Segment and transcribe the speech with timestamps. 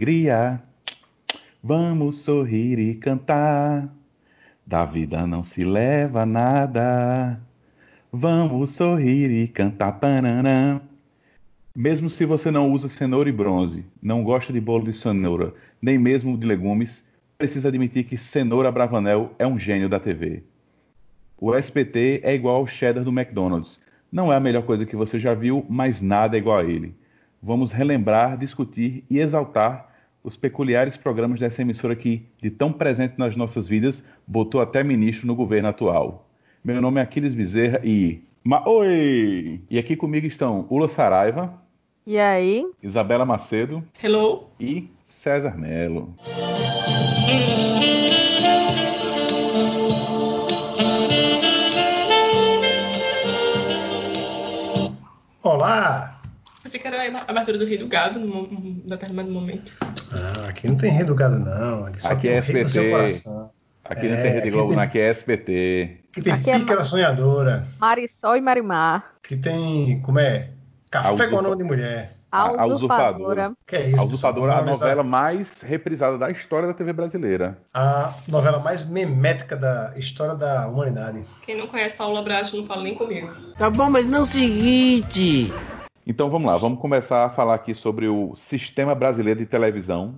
[0.00, 0.62] alegria.
[1.62, 3.86] Vamos sorrir e cantar.
[4.66, 7.38] Da vida não se leva nada.
[8.10, 10.00] Vamos sorrir e cantar.
[10.00, 10.80] Tananã.
[11.76, 15.98] Mesmo se você não usa cenoura e bronze, não gosta de bolo de cenoura, nem
[15.98, 17.04] mesmo de legumes,
[17.36, 20.42] precisa admitir que Cenoura Bravanel é um gênio da TV.
[21.38, 23.78] O SBT é igual ao cheddar do McDonald's.
[24.10, 26.94] Não é a melhor coisa que você já viu, mas nada é igual a ele.
[27.40, 29.89] Vamos relembrar, discutir e exaltar
[30.22, 35.26] os peculiares programas dessa emissora que, de tão presente nas nossas vidas, botou até ministro
[35.26, 36.28] no governo atual.
[36.62, 38.22] Meu nome é Aquiles Bezerra e.
[38.44, 39.60] Ma Oi!
[39.70, 41.54] E aqui comigo estão Ula Saraiva,
[42.06, 42.66] E aí?
[42.82, 44.46] Isabela Macedo Hello.
[44.58, 46.14] e César Melo.
[55.42, 56.20] Olá!
[56.62, 59.72] Pensei que era a abertura do Rei do Gado num determinado momento.
[60.12, 61.86] Ah, aqui não tem rei do gado, não.
[61.86, 62.92] Aqui só Aqui tem é SBT.
[63.84, 65.96] Aqui não É, tem Rede aqui Globo, tem- não, aqui é SBT.
[66.12, 67.66] Aqui tem Aqui é Pícara Sonhadora.
[67.80, 69.12] Marisol e Marimar.
[69.24, 70.50] Aqui tem, como é?
[70.88, 72.12] A Café usurpa- com o nome de mulher.
[72.32, 73.52] A, A- a usurpadora.
[73.66, 77.58] Que é A isso, Usurpadora é a novela mais reprisada da história da TV brasileira.
[77.74, 81.24] A novela mais memética da história da humanidade.
[81.44, 83.32] Quem não conhece Paula Bracho não fala nem comigo.
[83.58, 85.52] Tá bom, mas não é o seguinte.
[86.10, 90.16] Então vamos lá, vamos começar a falar aqui sobre o Sistema Brasileiro de Televisão,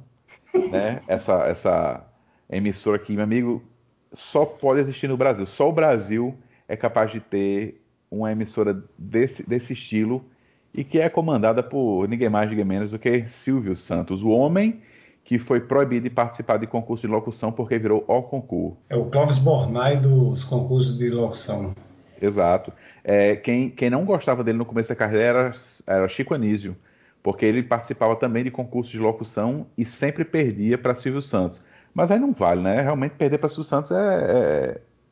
[0.70, 1.03] né?
[1.06, 2.06] Essa, essa
[2.48, 3.62] emissora aqui, meu amigo,
[4.10, 5.44] só pode existir no Brasil.
[5.44, 6.34] Só o Brasil
[6.66, 10.25] é capaz de ter uma emissora desse, desse estilo
[10.72, 14.81] e que é comandada por ninguém mais, ninguém menos do que Silvio Santos, o homem
[15.22, 18.78] que foi proibido de participar de concurso de locução porque virou o concurso.
[18.88, 21.75] É o Clóvis Bornai dos concursos de locução.
[22.19, 22.72] Exato.
[23.04, 25.56] É, quem, quem não gostava dele no começo da carreira era,
[25.87, 26.76] era Chico Anísio,
[27.22, 31.60] porque ele participava também de concursos de locução e sempre perdia para Silvio Santos.
[31.94, 32.81] Mas aí não vale, né?
[32.82, 33.97] Realmente perder para Silvio Santos é,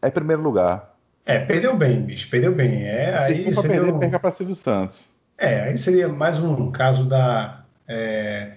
[0.02, 0.94] é, é primeiro lugar.
[1.26, 2.84] É, perdeu bem, bicho, perdeu bem.
[2.86, 4.98] É, Se aí seria, perder, um- perca para Silvio Santos.
[5.38, 8.52] é, aí seria mais um caso da é,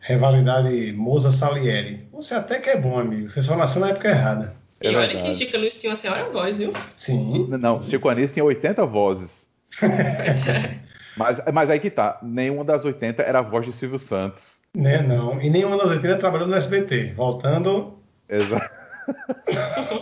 [0.00, 2.06] rivalidade Moza-Salieri.
[2.12, 3.28] Você até que é bom, amigo.
[3.30, 4.54] Você só nasceu na época errada.
[4.80, 5.28] É e olha verdade.
[5.30, 6.72] que Chica Nunes tinha uma senhora voz, viu?
[6.96, 7.46] Sim.
[7.48, 9.46] Não, Chico Anísio tinha 80 vozes.
[11.18, 14.58] mas, mas aí que tá, nenhuma das 80 era a voz de Silvio Santos.
[14.74, 15.40] Né, não.
[15.42, 17.12] E nenhuma das 80 trabalhou no SBT.
[17.14, 17.94] Voltando.
[18.28, 18.70] Exato.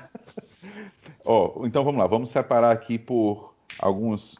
[1.24, 4.34] Ó, então vamos lá, vamos separar aqui por alguns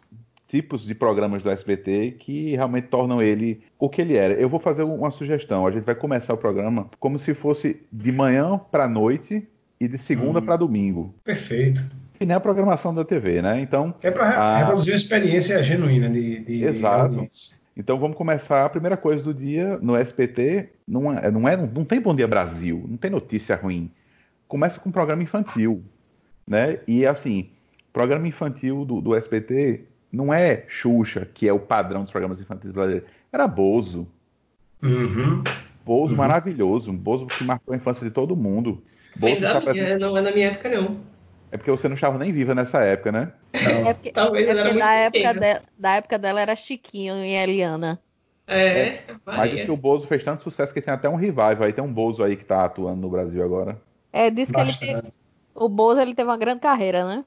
[0.49, 4.35] tipos de programas do SBT que realmente tornam ele o que ele era.
[4.35, 5.67] Eu vou fazer uma sugestão.
[5.67, 9.47] A gente vai começar o programa como se fosse de manhã para noite
[9.81, 10.45] e de segunda Hum.
[10.45, 11.15] para domingo.
[11.23, 11.81] Perfeito.
[12.21, 13.63] Que nem a programação da TV, né?
[13.63, 14.55] Então, É para Ah.
[14.59, 17.15] reproduzir uma experiência genuína de, de Exato.
[17.15, 17.57] audiência.
[17.75, 20.69] então vamos começar a primeira coisa do dia no SBT.
[20.87, 23.91] Não é, não é, não tem Bom Dia Brasil, não tem notícia ruim.
[24.47, 25.83] Começa com um programa infantil,
[26.47, 26.79] né?
[26.87, 27.49] E assim,
[27.91, 29.81] programa infantil do, do SBT
[30.13, 33.09] não é Xuxa, que é o padrão dos programas infantis brasileiros.
[33.33, 34.07] Era Bozo.
[34.83, 35.43] Uhum.
[35.87, 36.19] Bozo Uhum.
[36.19, 38.83] maravilhoso, um Bozo que marcou a infância de todo mundo.
[39.17, 41.09] Bozo tá presente- não é da minha época, não.
[41.53, 43.33] É porque você não estava nem viva nessa época, né?
[43.53, 47.17] É porque, Talvez é ela era muito da, época de- da época dela era Chiquinho
[47.25, 48.01] e Eliana.
[48.47, 49.55] É, Mas Maria.
[49.57, 51.73] diz que o Bozo fez tanto sucesso que tem até um revival aí.
[51.73, 53.81] Tem um Bozo aí que tá atuando no Brasil agora.
[54.13, 55.19] É, diz que ele bastante.
[55.55, 57.25] o Bozo ele teve uma grande carreira, né?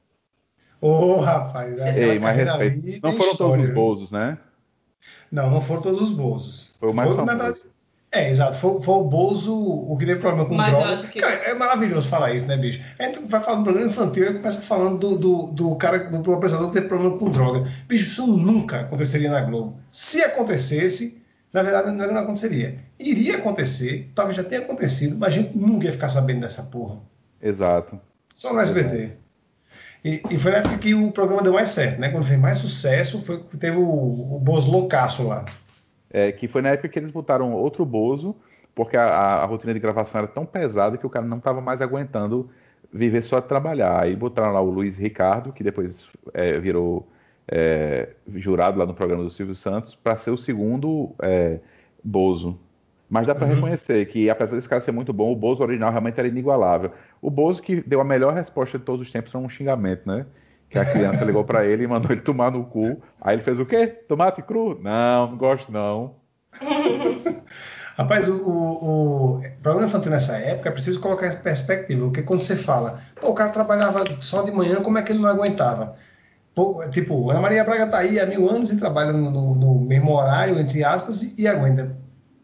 [0.81, 2.77] Ô, rapaz, aquela Ei, mas respeito.
[2.79, 3.73] ali Não foram história, todos os?
[3.73, 4.37] Bozos, né?
[5.31, 6.75] Não, não foram todos os Bozos.
[6.77, 7.72] Foi o mais na famoso.
[8.13, 8.57] É, exato.
[8.57, 12.07] Foi, foi o Bozo o que teve problema com Mas acho que- Cara, é maravilhoso
[12.07, 12.79] falar isso, né, bicho?
[12.99, 16.33] A gente vai falar do programa infantil e começa falando do, do, do cara, do
[16.33, 17.67] apresentador que teve problema com droga.
[17.87, 19.77] Bicho, isso nunca aconteceria na Globo.
[19.91, 22.77] Se acontecesse, na verdade, não aconteceria.
[22.99, 26.97] Iria acontecer, talvez já tenha acontecido, mas a gente nunca ia ficar sabendo dessa porra.
[27.41, 27.99] Exato.
[28.33, 29.11] Só no SBT.
[30.05, 32.09] E, e foi na época que o programa deu mais certo, né?
[32.09, 33.83] Quando fez mais sucesso, foi que teve o,
[34.35, 35.45] o Bozo loucaço lá.
[36.13, 38.35] É, que foi na época que eles botaram outro Bozo,
[38.75, 41.61] porque a, a- a rotina de gravação era tão pesada que o cara não estava
[41.61, 42.51] mais aguentando
[42.93, 44.01] viver só de trabalhar.
[44.03, 47.09] Aí botaram lá o Luiz Ricardo, que depois é, virou
[47.51, 51.59] é, jurado lá no programa do Silvio Santos, para ser o segundo é,
[52.03, 52.59] Bozo.
[53.09, 53.53] Mas dá para Uhum.
[53.55, 56.91] reconhecer que, apesar desse cara ser muito bom, o Bozo original realmente era inigualável.
[57.21, 60.25] O Bozo que deu a melhor resposta de todos os tempos foi um xingamento, né?
[60.73, 62.99] Que a criança ligou para ele e mandou ele tomar no cu.
[63.21, 63.85] Aí ele fez o quê?
[63.87, 64.79] Tomate cru?
[64.81, 66.15] Não, não gosto não.
[67.95, 72.41] Rapaz, o, o, o programa infantil nessa época é preciso colocar em perspectiva, porque quando
[72.41, 75.95] você fala, pô, o cara trabalhava só de manhã, como é que ele não aguentava?
[76.55, 79.79] Pô, tipo, Ana Maria Braga tá aí há mil anos e trabalha no, no- no
[79.85, 81.95] mesmo horário, entre aspas, e, e aguenta.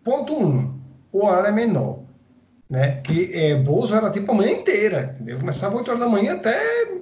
[0.03, 0.79] Ponto um,
[1.11, 1.99] o horário é menor.
[2.69, 3.01] Né?
[3.03, 5.39] Que é, Bozo era tipo a manhã inteira, entendeu?
[5.39, 6.59] Começava 8 horas da manhã até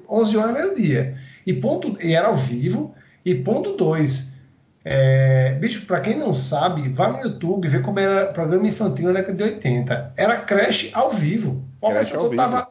[0.10, 1.18] 11 horas meio-dia.
[1.46, 2.96] E ponto, e era ao vivo.
[3.26, 4.38] E ponto 2,
[4.90, 9.20] é, bicho, pra quem não sabe, vá no YouTube ver como era programa infantil na
[9.20, 10.14] década de 80.
[10.16, 11.62] Era creche ao vivo.
[11.82, 12.68] O apresentador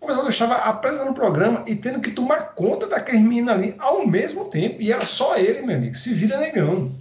[0.00, 4.06] o apresentador estava apresentando o programa e tendo que tomar conta daqueles meninos ali ao
[4.06, 4.80] mesmo tempo.
[4.80, 5.94] E era só ele, meu amigo.
[5.94, 6.92] Se vira negão.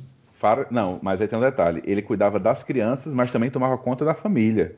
[0.72, 1.84] Não, mas aí tem um detalhe.
[1.86, 4.76] Ele cuidava das crianças, mas também tomava conta da família.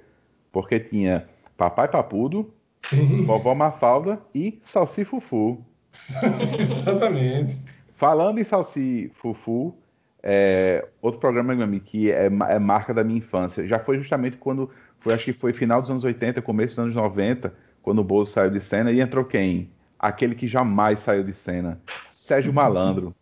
[0.57, 2.51] Porque tinha papai papudo,
[2.81, 5.63] Sim, vovó Mafalda e Salsi Fufu.
[6.59, 7.55] exatamente.
[7.95, 9.75] Falando em Salsi Fufu,
[10.23, 13.67] é, outro programa que é, é marca da minha infância.
[13.67, 16.95] Já foi justamente quando, foi, acho que foi final dos anos 80, começo dos anos
[16.95, 17.53] 90,
[17.83, 19.69] quando o Bozo saiu de cena e entrou quem?
[19.99, 21.79] Aquele que jamais saiu de cena.
[22.11, 23.13] Sérgio Malandro.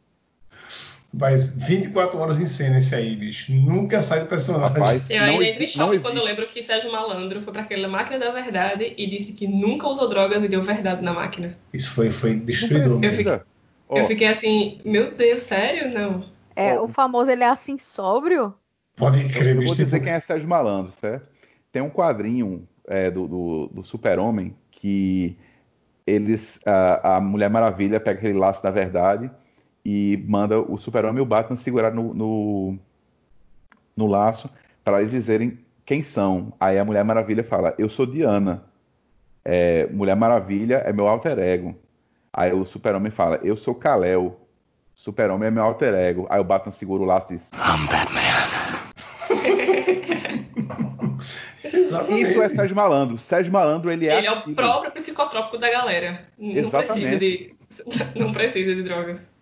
[1.17, 3.51] Mas 24 horas em cena esse aí, bicho.
[3.53, 4.67] Nunca sai do personagem.
[4.77, 7.87] Rapaz, Eu ainda entro em choque quando eu lembro que Sérgio Malandro foi pra aquela
[7.87, 11.55] máquina da verdade e disse que nunca usou drogas e deu verdade na máquina.
[11.73, 12.99] Isso foi, foi destruidor.
[13.03, 13.39] Eu fiquei-
[13.87, 15.93] Ó, Eu fiquei assim, meu Deus, sério?
[15.93, 16.25] Não.
[16.55, 16.85] É, Ó.
[16.85, 18.53] o famoso ele é assim sóbrio?
[18.95, 21.27] Pode crer, eu vou dizer tipo, quem é Sérgio Malandro, certo?
[21.71, 25.37] Tem um quadrinho é, do, do, do Super-Homem que
[26.05, 29.29] eles, a, a Mulher Maravilha pega aquele laço da verdade
[29.85, 32.77] e manda o Super-Homem e o Batman segurar no, no,
[33.95, 34.49] no laço
[34.83, 36.51] para eles dizerem quem são.
[36.59, 38.63] Aí a Mulher Maravilha fala: Eu sou Diana.
[39.43, 41.75] É, Mulher Maravilha é meu alter ego.
[42.33, 44.39] Aí o Super-Homem fala: Eu sou Kal-El.
[44.95, 46.25] Super-Homem é meu alter ego.
[46.29, 47.49] Aí o Batman segura o laço e diz:
[51.63, 52.21] Exatamente.
[52.21, 53.19] Isso é Sérgio Malandro.
[53.19, 56.25] Sérgio Malandro, ele é Ele é o próprio psicotrópico da galera.
[56.37, 56.87] Não Exatamente.
[56.87, 57.55] precisa de.
[58.19, 59.34] Não precisa de drogas.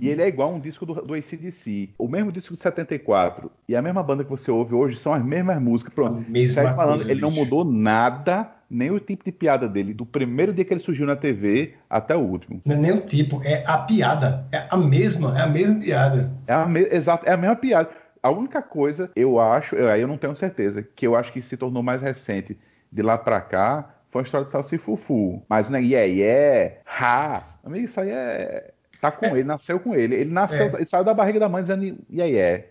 [0.00, 1.90] E ele é igual a um disco do, do ACDC.
[1.98, 5.24] O mesmo disco de 74 e a mesma banda que você ouve hoje são as
[5.24, 5.92] mesmas músicas.
[5.94, 6.24] Pronto.
[6.28, 10.04] Mesma Sérgio Malandro, coisa, ele não mudou nada, nem o tipo de piada dele, do
[10.06, 12.60] primeiro dia que ele surgiu na TV até o último.
[12.64, 14.44] Não é nem o tipo, é a piada.
[14.52, 16.30] É a mesma, é a mesma piada.
[16.46, 17.90] É a, me- exato, é a mesma piada.
[18.22, 21.42] A única coisa, eu acho, eu- aí eu não tenho certeza, que eu acho que
[21.42, 22.56] se tornou mais recente
[22.90, 25.42] de lá pra cá, foi a história do Salsi Fufu.
[25.48, 28.71] Mas, né, yeah, yeah, ha, amigo, isso aí é...
[29.02, 30.14] Tá com ele, nasceu com ele.
[30.14, 30.76] Ele nasceu, É.
[30.76, 32.64] ele saiu da barriga da mãe dizendo yeah, yeah.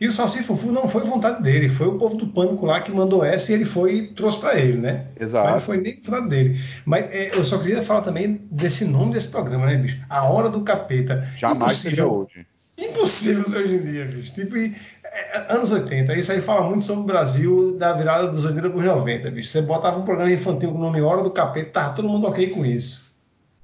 [0.00, 2.92] E o Salsi Fufu não foi vontade dele, foi o povo do Pânico lá que
[2.92, 5.06] mandou essa e ele foi e trouxe pra ele, né?
[5.18, 5.44] Exato.
[5.44, 6.60] Mas não foi nem vontade dele.
[6.84, 10.00] Mas é, eu só queria falar também desse nome desse programa, né, bicho?
[10.08, 11.28] A Hora do Capeta.
[11.36, 12.46] Jamais seja hoje.
[12.78, 14.32] Impossível ser hoje em dia, bicho.
[14.32, 14.72] Tipo, e,
[15.04, 16.14] é, anos 80.
[16.14, 19.48] Isso aí fala muito sobre o Brasil da virada dos 80 para os 90, bicho.
[19.48, 22.50] Você botava um programa infantil com o nome Hora do Capeta, tava todo mundo ok
[22.50, 23.01] com isso.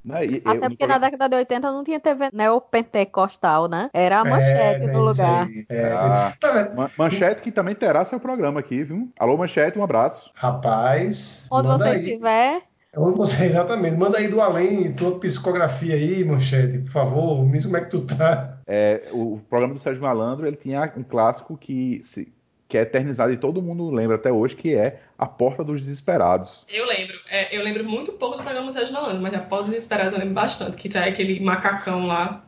[0.04, 3.90] Né, e- Até eu- porque na década de 80 não tinha TV neopentecostal, né?
[3.92, 5.48] Era a manchete É, no isso lugar.
[5.68, 6.32] É, Ah.
[6.40, 6.72] tá?
[6.74, 9.10] Man- Manchete que também terá seu programa aqui, viu?
[9.18, 10.30] Alô, Manchete, um abraço.
[10.34, 11.96] Rapaz, Onde manda você aí.
[12.04, 12.62] estiver,
[12.96, 13.96] Onde você, exatamente.
[13.96, 17.44] Manda aí do além, tua psicografia aí, manchete, por favor.
[17.44, 18.56] Me diz como é que tu tá.
[18.66, 22.32] É, o, o programa do Sérgio Malandro, ele tinha um clássico que, se-
[22.68, 26.50] que é eternizado e todo mundo lembra até hoje, que é A Porta dos Desesperados.
[26.68, 27.16] Eu lembro.
[27.30, 30.34] é, eu lembro muito pouco do programa do Sérgio Malandro, mas após Desesperados eu lembro
[30.34, 30.76] bastante.
[30.76, 32.42] Que sai aquele macacão lá.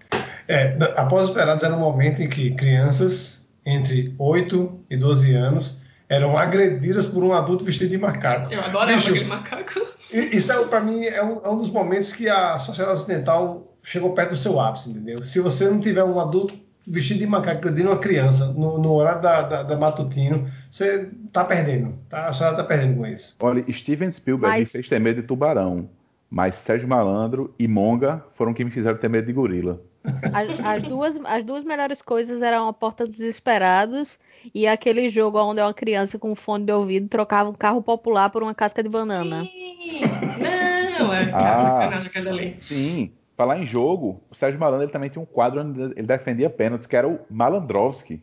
[0.46, 5.80] É, da- após esperados era um momento em que crianças entre 8 e 12 anos
[6.08, 8.52] eram agredidas por um adulto vestido de macaco.
[8.52, 9.80] Eu adorava Bicho, aquele macaco.
[10.12, 14.12] Isso é, para mim é um, é um dos momentos que a sociedade ocidental chegou
[14.12, 15.22] perto do seu ápice, entendeu?
[15.22, 19.20] Se você não tiver um adulto vestido de macaco agredindo uma criança no, no horário
[19.22, 21.94] da, da, da matutino, você tá perdendo.
[22.08, 22.26] Tá?
[22.28, 23.36] A sociedade tá perdendo com isso.
[23.40, 25.88] Olha, Steven Spielberg me Mas- fez ter medo de tubarão,
[26.30, 29.80] mas Sérgio Malandro e Monga foram quem me fizeram ter medo de gorila.
[30.32, 34.18] as, as duas, as duas melhores coisas eram a Porta dos Desesperados
[34.54, 38.42] e aquele jogo onde uma criança com fone de ouvido trocava um carro popular por
[38.42, 39.42] uma casca de banana.
[39.44, 40.00] Sim.
[40.98, 41.58] Não, é Ah.
[41.80, 42.56] sacanagem aquele ali.
[42.60, 46.50] Sim, falar em jogo, o Sérgio Malandro ele também tinha um quadro onde ele defendia
[46.50, 48.22] pênaltis, que era o Malandrovski.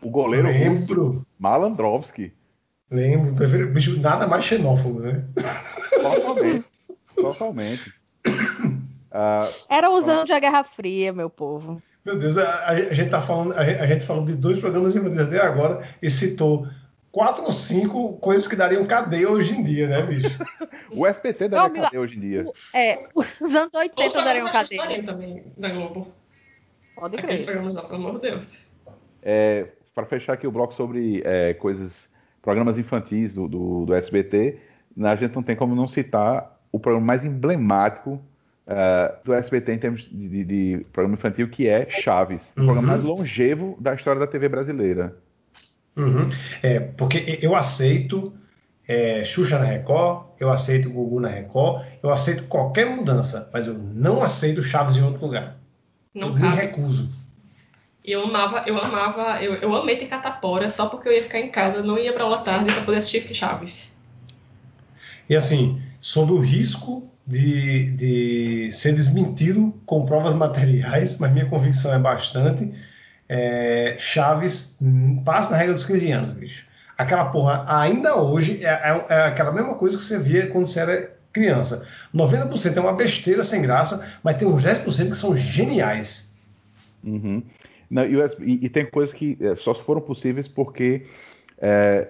[0.00, 2.32] O goleiro russo, Lembro, Malandrovski.
[2.90, 3.34] lembro.
[3.34, 5.22] Prefiro, bicho, nada mais xenófobo, né?
[5.90, 6.64] Totalmente.
[7.14, 7.92] Totalmente.
[9.18, 11.80] Ah, Era os anos da Guerra Fria, meu povo.
[12.04, 14.60] Meu Deus, a, a- a gente tá falando, a gente, a gente falou de dois
[14.60, 16.66] programas infantis até agora e citou
[17.16, 20.38] quatro ou cinco coisas que dariam cadeia hoje em dia, né, bicho?
[20.92, 22.44] o SBT deve Não, cadeia hoje em dia.
[22.44, 25.02] O- É, os anos Os 80 dariam cadeia.
[25.02, 26.08] também da Globo.
[26.94, 27.46] Pode Aqueles crer.
[27.46, 28.60] programas lá, pelo amor de Deus.
[29.22, 32.06] É, para fechar aqui o bloco sobre é, coisas,
[32.42, 34.58] programas infantis do, do, do, SBT,
[35.02, 38.20] a gente não tem como não citar o programa mais emblemático
[38.66, 42.66] uh, do SBT em termos de, de, de, programa infantil, que é Chaves, o uhum.
[42.66, 45.16] programa mais longevo da história da TV brasileira.
[45.96, 46.28] Uhum.
[46.62, 48.32] É, porque eu aceito
[48.86, 53.74] é, Xuxa na Record, eu aceito Gugu na Record, eu aceito qualquer mudança, mas eu
[53.74, 55.56] não aceito Chaves em outro lugar.
[56.14, 56.48] Não eu cabe.
[56.48, 57.10] me recuso.
[58.04, 61.50] Eu amava, eu amava, eu, eu amei ter catapora só porque eu ia ficar em
[61.50, 63.90] casa, não ia pra aula tarde para poder assistir Chaves.
[65.28, 71.92] E assim, sob o risco de, de ser desmentido com provas materiais, mas minha convicção
[71.92, 72.72] é bastante,
[73.28, 74.78] é, Chaves
[75.24, 76.66] passa na regra dos 15 anos, bicho.
[76.96, 80.80] Aquela porra, ainda hoje, é, é, é, aquela mesma coisa que você via quando você
[80.80, 81.86] era criança.
[82.14, 86.34] 90% é uma besteira sem graça, mas tem uns 10% que são geniais.
[87.04, 87.42] Uhum.
[87.90, 91.06] Não, e, e, tem coisas que é, só foram possíveis porque
[91.58, 92.08] é,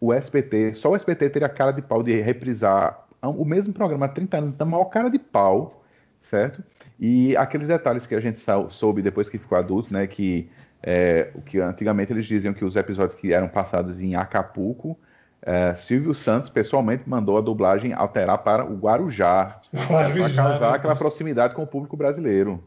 [0.00, 4.06] o SBT, só o SBT teria a cara de pau de reprisar o mesmo programa
[4.06, 5.84] há 30 anos, da maior cara de pau,
[6.22, 6.62] certo?
[7.00, 8.38] E aqueles detalhes que a gente
[8.68, 10.06] soube depois que ficou adulto, né?
[10.06, 10.50] Que,
[10.82, 14.98] é, o que antigamente eles diziam que os episódios que eram passados em Acapulco,
[15.40, 19.56] é, Silvio Santos pessoalmente mandou a dublagem alterar para o Guarujá,
[19.88, 20.76] para causar né?
[20.76, 22.62] aquela proximidade com o público brasileiro.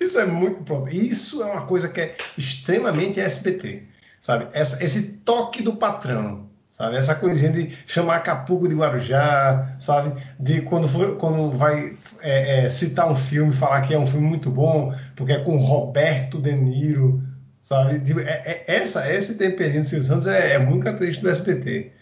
[0.00, 3.82] Isso é muito Isso é uma coisa que é extremamente SBT,
[4.20, 4.46] sabe?
[4.52, 6.96] Essa, esse toque do patrão, sabe?
[6.96, 10.12] Essa coisinha de chamar Acapulco de Guarujá, sabe?
[10.38, 14.26] De quando for, quando vai é, é, citar um filme, falar que é um filme
[14.26, 17.22] muito bom, porque é com Roberto De Niro,
[17.62, 18.02] sabe?
[18.22, 21.92] É, é, essa, esse temperinho do Silvio Santos é, é muito característico do SBT.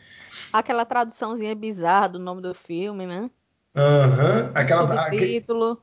[0.52, 3.30] Aquela traduçãozinha bizarra do nome do filme, né?
[3.74, 4.50] Aham, uhum.
[4.54, 5.00] aquela.
[5.02, 5.78] Aquele título.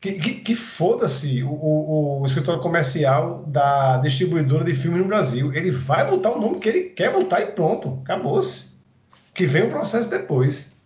[0.00, 5.52] Que, que, que foda-se o, o, o, escritor comercial da distribuidora de filmes no Brasil.
[5.52, 7.98] Ele vai botar o nome que ele quer botar e pronto.
[8.04, 8.78] Acabou-se.
[9.34, 10.77] Que vem o processo depois.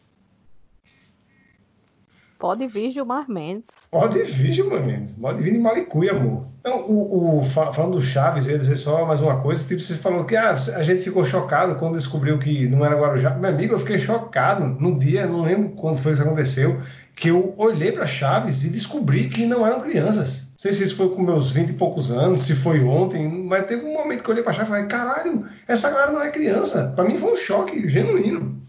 [2.43, 3.67] Pode vir Gilmar Mendes.
[3.89, 5.13] Pode vir Gilmar Mendes.
[5.13, 6.45] Pode vir de Malicuia, amor.
[6.59, 9.65] Então, o, o, falando do Chaves, eu ia dizer só mais uma coisa.
[9.65, 13.31] Tipo, você falou que ah, a gente ficou chocado quando descobriu que não era Guarujá.
[13.31, 16.81] Meu amigo, eu fiquei chocado no dia, não lembro quando foi que isso aconteceu,
[17.15, 20.49] que eu olhei para Chaves e descobri que não eram crianças.
[20.51, 23.69] Não sei se isso foi com meus 20 e poucos anos, se foi ontem, mas
[23.69, 26.29] teve um momento que eu olhei para Chaves e falei: caralho, essa galera não é
[26.33, 26.93] criança.
[26.97, 28.61] Para mim foi um choque genuíno.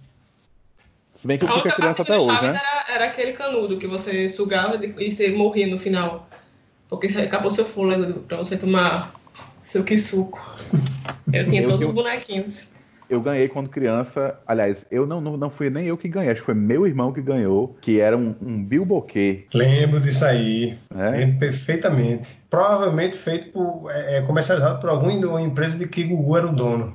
[1.23, 2.49] Se bem que eu fico criança até hoje, né?
[2.49, 6.27] Era, era, aquele canudo que você sugava e você morria no final.
[6.89, 9.13] Porque acabou seu fôlego pra você tomar
[9.63, 10.37] seu que suco.
[11.31, 12.67] Eu tinha eu todos os bonequinhos.
[13.09, 14.37] Eu ganhei quando criança.
[14.45, 17.13] Aliás, eu não, não, não fui nem eu que ganhei, acho que foi meu irmão
[17.13, 19.45] que ganhou, que era um, um bilboquê.
[19.53, 20.77] Lembro disso aí.
[20.93, 21.09] É?
[21.11, 22.37] Lembro perfeitamente.
[22.49, 23.89] Provavelmente feito por.
[23.91, 26.93] É, é comercializado por alguma empresa de que Gugu era o dono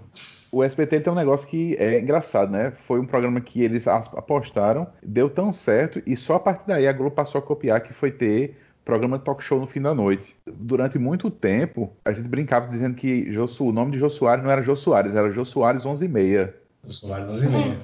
[0.50, 2.72] o SBT tem um negócio que é engraçado, né?
[2.86, 6.92] Foi um programa que eles apostaram, deu tão certo, e só a partir daí a
[6.92, 10.34] Globo passou a copiar, que foi ter programa de talk show no fim da noite.
[10.46, 14.50] Durante muito tempo, a gente brincava dizendo que Josu, o nome de Jô Soares não
[14.50, 16.54] era Jô Soares, era Jô Soares 11 e meia.
[16.84, 17.76] Jô Soares 11 e meia.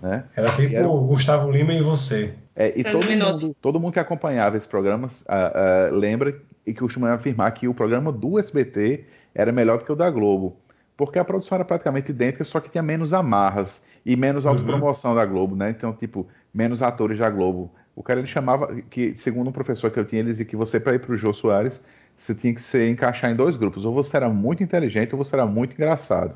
[0.00, 0.24] Né?
[0.36, 0.86] Era tipo era...
[0.86, 2.32] Gustavo Lima e você.
[2.54, 6.78] É, e todo mundo, todo mundo, que acompanhava esse programa uh, uh, lembra e que
[6.78, 9.04] costumava afirmar que o programa do SBT
[9.34, 10.56] era melhor do que o da Globo
[10.96, 15.16] porque a produção era praticamente idêntica, só que tinha menos amarras e menos autopromoção uhum.
[15.16, 15.70] da Globo, né?
[15.70, 17.70] Então, tipo, menos atores da Globo.
[17.96, 20.78] O cara ele chamava, que segundo um professor que eu tinha, ele dizia que você,
[20.78, 21.80] para ir para o Jô Soares,
[22.18, 23.84] você tinha que se encaixar em dois grupos.
[23.84, 26.34] Ou você era muito inteligente ou você era muito engraçado.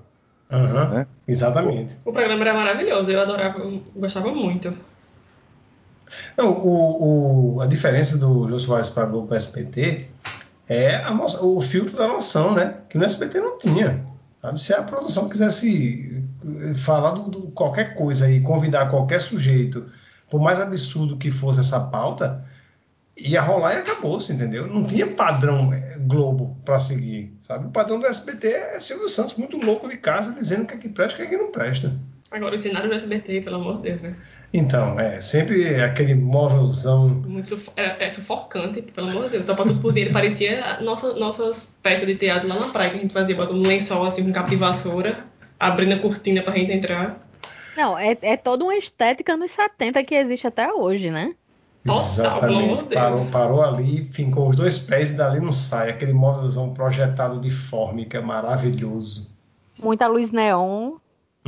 [0.51, 0.89] Uhum.
[0.91, 1.07] Né?
[1.27, 1.97] Exatamente.
[2.05, 4.73] O programa era maravilhoso, eu adorava, eu gostava muito.
[6.37, 10.09] Não, o, o, a diferença do Jô Soares para o Globo SPT
[10.69, 12.75] é a, o filtro da noção, né?
[12.89, 14.08] Que no SPT não tinha.
[14.41, 14.63] Sabe?
[14.63, 16.25] Se a produção quisesse
[16.77, 19.91] falar do, do, qualquer coisa e convidar qualquer sujeito,
[20.31, 22.45] por mais absurdo que fosse essa pauta,
[23.17, 24.67] ia rolar e acabou-se, entendeu?
[24.67, 27.67] Não tinha padrão é, Globo para seguir, sabe?
[27.67, 30.89] O padrão do SBT é Silvio Santos muito louco de casa dizendo que é que
[30.89, 31.93] presta e que é que não presta.
[32.31, 34.17] Agora, o cenário do SBT, pelo amor de Deus, né?
[34.53, 37.09] Então, é sempre aquele móvelzão.
[37.09, 39.47] Muito é, é sufocante, pelo amor de Deus.
[39.47, 40.11] Só pra tudo por dele.
[40.11, 43.67] Parecia nossa, nossas peças de teatro lá na praia que a gente fazia, botando um
[43.67, 45.25] lençol assim com cabo de vassoura,
[45.61, 47.19] abrindo a cortina pra gente entrar.
[47.77, 51.35] Não, é, é toda uma estética nos 70 que existe até hoje, né?
[51.85, 52.85] Exatamente.
[52.85, 55.91] Parou, parou ali, fincou os dois pés e dali não sai.
[55.91, 59.29] Aquele móvelzão projetado de forma que é maravilhoso.
[59.79, 60.97] Muita luz neon.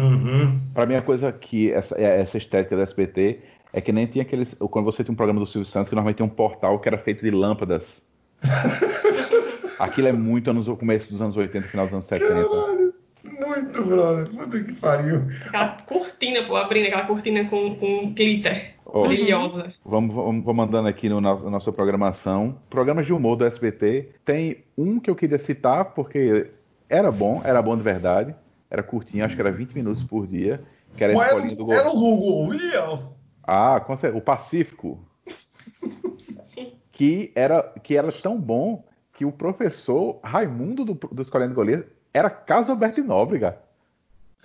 [0.00, 0.58] Uhum.
[0.72, 3.40] Para mim, a coisa que essa, é, essa estética do SBT
[3.72, 4.54] é que nem tinha aqueles.
[4.54, 6.98] Quando você tinha um programa do Silvio Santos, que normalmente tinha um portal que era
[6.98, 8.02] feito de lâmpadas.
[9.78, 12.34] Aquilo é muito anos, começo dos anos 80, final dos anos 70.
[12.34, 14.28] Caralho, muito, brother.
[14.28, 15.22] Puta que pariu.
[15.46, 18.74] Aquela cortina, pô, abrindo aquela cortina com, com glitter.
[18.84, 19.72] Ó, Brilhosa.
[19.84, 22.56] Vamos, vamos, vamos mandando aqui no, na, na nossa programação.
[22.68, 24.10] Programas de humor do SBT.
[24.24, 26.50] Tem um que eu queria citar, porque
[26.88, 28.34] era bom, era bom de verdade.
[28.70, 30.60] Era curtinho, acho que era 20 minutos por dia.
[30.96, 32.98] Que era era, escolinha do o- era o Google, William.
[33.42, 35.04] Ah, com certeza, o Pacífico.
[36.92, 38.84] que, era, que era tão bom
[39.14, 43.58] que o professor Raimundo do, do Escolinha do Golias era Carlos Alberto Nóbrega.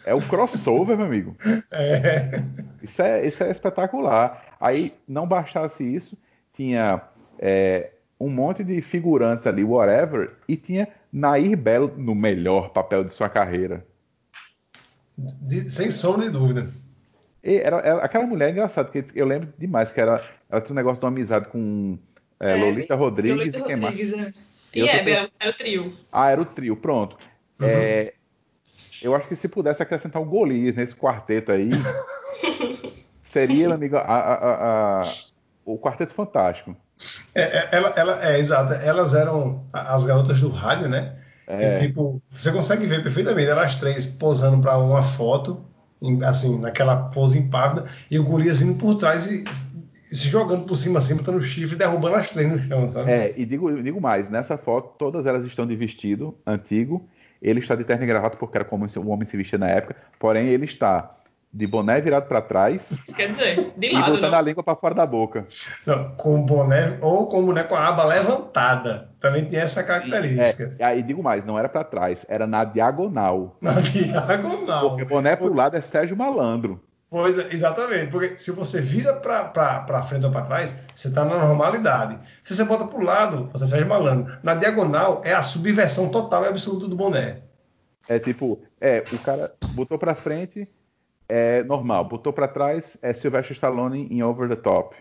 [0.05, 1.35] É o crossover, meu amigo.
[1.71, 2.41] É.
[2.83, 4.55] Isso é, isso é espetacular.
[4.59, 6.17] Aí, não bastasse isso,
[6.53, 7.01] tinha
[7.39, 13.11] é, um monte de figurantes ali, whatever, e tinha Nair Belo no melhor papel de
[13.13, 13.85] sua carreira.
[15.17, 16.69] De- sem sombra de dúvida.
[17.43, 20.73] E era, era- aquela mulher é engraçada, que eu lembro demais que era, ela tinha
[20.73, 21.97] um negócio de uma amizade com
[22.39, 23.95] é, É, Lolita Rodrigues Lolita e quem mais?
[23.97, 24.33] Rodrigues, é.
[24.73, 25.93] E E Hebe, era, era o trio.
[26.11, 27.17] Ah, era o trio, pronto.
[27.61, 27.67] Uhum.
[27.67, 28.13] É,
[29.01, 31.69] eu acho que se pudesse acrescentar o Golias nesse quarteto aí,
[33.23, 35.13] seria, amigo, a- a- a- a-
[35.65, 36.75] o quarteto fantástico.
[37.33, 38.73] É, é, ela, ela, é, exato.
[38.73, 41.15] Elas eram as garotas do rádio, né?
[41.47, 41.75] É.
[41.75, 45.63] E, tipo, você consegue ver perfeitamente elas três posando para uma foto,
[46.23, 49.43] assim, naquela pose impávida, e o Golias vindo por trás e,
[50.15, 53.11] se jogando por cima, assim, botando chifre e derrubando as três no chão, sabe?
[53.11, 57.07] É, e digo, digo mais, nessa foto todas elas estão de vestido antigo,
[57.41, 59.95] ele está de terno e gravata porque era como o homem se vestia na época,
[60.19, 61.15] porém ele está
[61.55, 64.37] de boné virado para trás Isso quer dizer, de e lado, botando não.
[64.37, 65.45] a língua para fora da boca.
[65.85, 69.09] Não, com o boné, ou com o boné com a aba levantada.
[69.21, 70.75] Também tinha essa característica.
[70.77, 73.57] É, aí digo mais, não era para trás, era na diagonal.
[73.61, 74.89] Na diagonal.
[74.89, 76.81] Porque boné pro lado é Sérgio Malandro.
[77.09, 81.37] Pois é, exatamente, porque se você vira para frente ou para trás, você está na
[81.37, 82.19] normalidade.
[82.43, 84.37] Se você bota para o lado, você sai malandro.
[84.43, 87.37] Na diagonal é a subversão total e absoluta do boné.
[88.09, 90.67] É tipo, é, o cara botou pra frente,
[91.27, 92.05] é normal.
[92.05, 94.95] Botou pra trás, é Sylvester Stallone em Over the Top.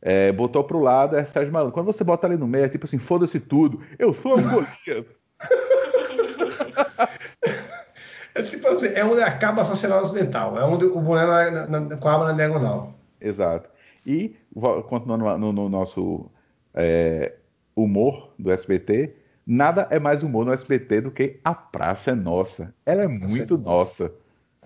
[0.00, 1.74] É, botou pro lado, é Sérgio Malandro.
[1.74, 3.80] Quando você bota ali no meio, é tipo assim, foda-se tudo.
[3.98, 5.06] Eu sou um Golias.
[8.36, 11.96] É tipo assim, é onde acaba a sociedade ocidental, é onde o boné na, na,
[11.96, 12.92] com a aba na diagonal.
[13.18, 13.70] Exato.
[14.06, 14.36] E,
[14.88, 16.30] continuando no, no nosso
[16.74, 17.32] é,
[17.74, 22.74] humor do SBT, nada é mais humor no SBT do que A Praça é Nossa.
[22.84, 24.04] Ela é muito é nossa.
[24.04, 24.12] nossa.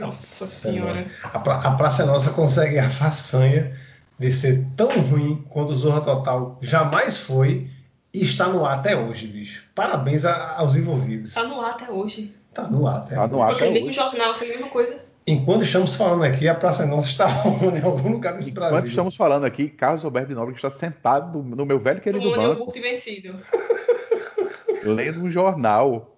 [0.00, 0.94] Nossa senhora.
[1.24, 3.72] A, pra, a Praça é Nossa consegue a façanha
[4.18, 7.68] de ser tão ruim quanto o Zorra Total jamais foi
[8.12, 9.64] e está no ar até hoje, bicho.
[9.74, 11.32] Parabéns a- aos envolvidos.
[11.34, 12.34] Tá no ar até hoje.
[12.52, 13.32] Tá no ar até Tá hoje.
[13.32, 13.96] no ar até nem no hoje.
[13.98, 14.98] jornal foi a mesma coisa.
[15.26, 17.26] Enquanto estamos falando aqui, a Praça é Nossa está
[17.62, 17.78] onde?
[17.78, 18.90] em algum lugar desse Enquanto Brasil.
[18.90, 22.58] estamos falando aqui, Carlos Alberto de Nobre está sentado no, meu velho querido é banco.
[22.60, 23.36] iogurte vencido.
[24.84, 26.09] lendo um jornal,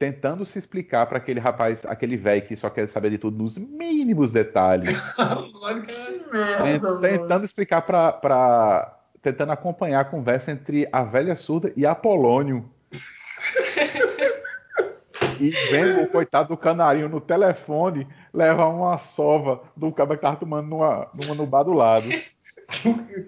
[0.00, 3.58] tentando se explicar para aquele rapaz, aquele velho que só quer saber de tudo nos
[3.58, 4.88] mínimos detalhes,
[6.32, 7.00] merda, mano.
[7.02, 12.68] tentando explicar para tentando acompanhar a conversa entre a velha surda e Apolônio.
[15.38, 20.36] E vendo o coitado do canarinho no telefone levar uma sova do cara que tava
[20.36, 22.10] tomando numa, numa no bar do lado.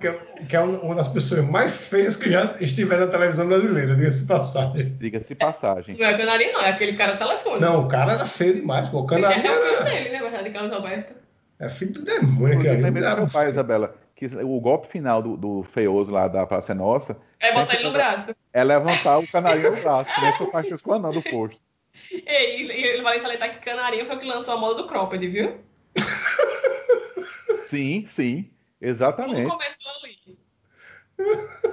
[0.00, 0.12] Que é,
[0.48, 4.94] que é uma das pessoas mais feias que já estiveram na televisão brasileira, diga-se passagem.
[4.98, 5.96] Diga-se passagem.
[5.98, 7.60] Não é canarinho, não, é aquele cara telefone.
[7.60, 9.00] Não, o cara era feio demais, pô.
[9.02, 11.14] O Ele é canarinho o filho era, dele, né, verdade, de Carlos Alberto.
[11.58, 12.76] é filho do demônio, cara.
[12.90, 13.50] do Era meu pai.
[13.50, 17.74] Isabela, que o golpe final do, do feioso lá da Praça é Nossa É botar
[17.74, 18.34] ele no braço.
[18.52, 21.60] é levantar o canarinho no braço, nem seu Francisco Anão do posto.
[22.10, 25.58] E ele vai salientar que canarinho foi o que lançou a moda do cropped, viu?
[27.68, 28.50] Sim, sim,
[28.82, 29.48] Tudo exatamente.
[29.50, 30.38] começou ali.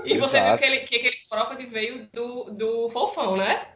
[0.06, 0.58] E você viu Exato.
[0.60, 3.68] que, ele, que aquele cropped veio do, do fofão, né?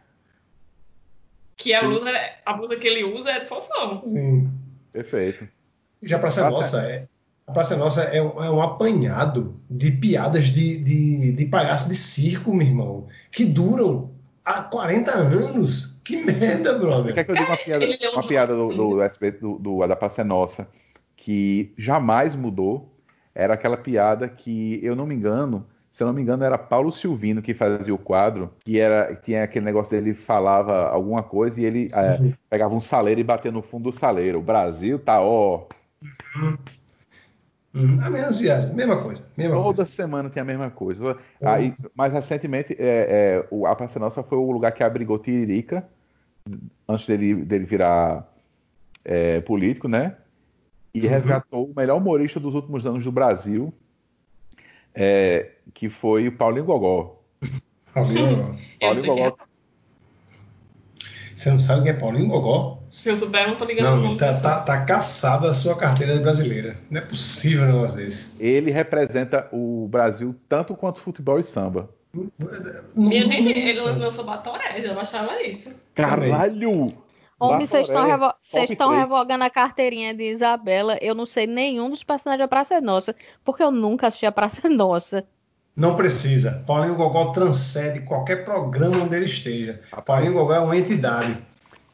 [1.57, 1.87] Que a Sim.
[1.87, 2.11] blusa,
[2.45, 4.03] a blusa que ele usa é do fofão.
[4.05, 4.51] Sim.
[4.91, 5.47] Perfeito.
[6.01, 7.07] Já a Praça Praça- Nossa é.
[7.47, 11.95] A Praça Nossa é um, é um apanhado de piadas de, de, de palhaço de
[11.95, 14.09] circo, meu irmão, que duram
[14.45, 15.99] há 40 anos.
[16.03, 17.25] Que merda, Quer brother.
[17.25, 20.21] que eu diga uma piada, é um uma piada do, do, do do, da Praça
[20.21, 20.67] é Nossa,
[21.15, 22.92] que jamais mudou?
[23.35, 26.91] Era aquela piada que, eu não me engano, se eu não me engano, era Paulo
[26.91, 31.65] Silvino que fazia o quadro, que era tinha aquele negócio dele falava alguma coisa e
[31.65, 32.33] ele Sim.
[32.49, 34.39] pegava um saleiro e batia no fundo do saleiro.
[34.39, 35.67] O Brasil tá, ó,
[37.75, 39.27] Hum, a menos viagens, mesma coisa.
[39.35, 39.91] Mesma Toda coisa.
[39.91, 41.17] semana tem a mesma coisa.
[41.43, 45.83] Aí, mais recentemente, é, é, o- a Praça Nossa foi o lugar que abrigou Tiririca,
[46.87, 48.31] antes dele, dele virar
[49.03, 50.15] é, político, né?
[50.93, 51.10] E Uhum.
[51.10, 53.73] resgatou o melhor humorista dos últimos anos do Brasil,
[54.93, 57.19] é, que foi o Paulinho Gogó.
[57.93, 58.56] Paulinho
[59.06, 59.36] Gogó,
[61.36, 62.79] Você não sabe quem é Paulinho Gogó?
[62.91, 65.53] Se eu souber, eu não tô ligando o Não, nome tá, tá, tá caçada a
[65.56, 66.77] sua carteira de brasileira.
[66.91, 68.41] Não é possível um negócio desse.
[68.41, 71.89] Ele representa o Brasil tanto quanto futebol e samba.
[72.13, 75.75] Minha Não- gente, não- ele lançou Batoré, eu achava isso.
[75.95, 76.93] Caralho!
[77.39, 80.97] Homem, vocês estão Batoré, revo- vocês estão revogando a carteirinha de Isabela.
[81.01, 84.31] Eu não sei nenhum dos personagens da Praça é Nossa, porque eu nunca assisti a
[84.31, 85.25] Praça é Nossa.
[85.75, 86.63] Não precisa.
[86.67, 89.81] Paulinho Gogó transcende qualquer programa onde ele esteja.
[90.05, 91.35] Paulinho Gogó é uma entidade.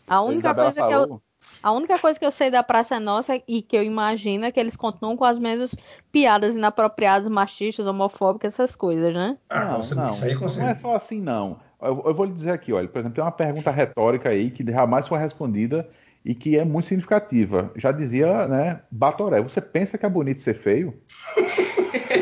[0.07, 1.21] A única Isabela coisa que eu,
[1.63, 4.51] A única coisa que eu sei da Praça é Nossa e que eu imagino é
[4.51, 5.73] que eles continuam com as mesmas
[6.11, 9.37] piadas inapropriadas, machistas, homofóbicas, essas coisas, né?
[9.49, 11.57] Ah, não, você- não, isso aí não é só assim, não.
[11.81, 14.69] Eu, eu vou lhe dizer aqui, olha, por exemplo, tem uma pergunta retórica aí que
[14.69, 15.87] jamais foi respondida
[16.23, 17.71] e que é muito significativa.
[17.75, 21.01] Já dizia, né, Batoré, você pensa que é bonito ser feio?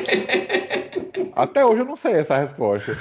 [1.36, 2.98] Até hoje eu não sei essa resposta.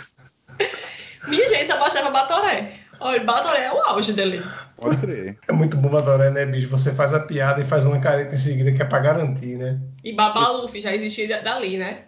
[1.29, 2.73] Minha gente, eu achava Batoré.
[3.01, 4.43] Olha, Batoré é o auge dele.
[4.77, 5.39] Pode crer.
[5.49, 6.69] É muito bom Badoré, né, bicho?
[6.69, 9.81] Você faz a piada e faz uma careta em seguida que é pra garantir, né?
[10.05, 12.05] E Babaluf já existia da- dali, né?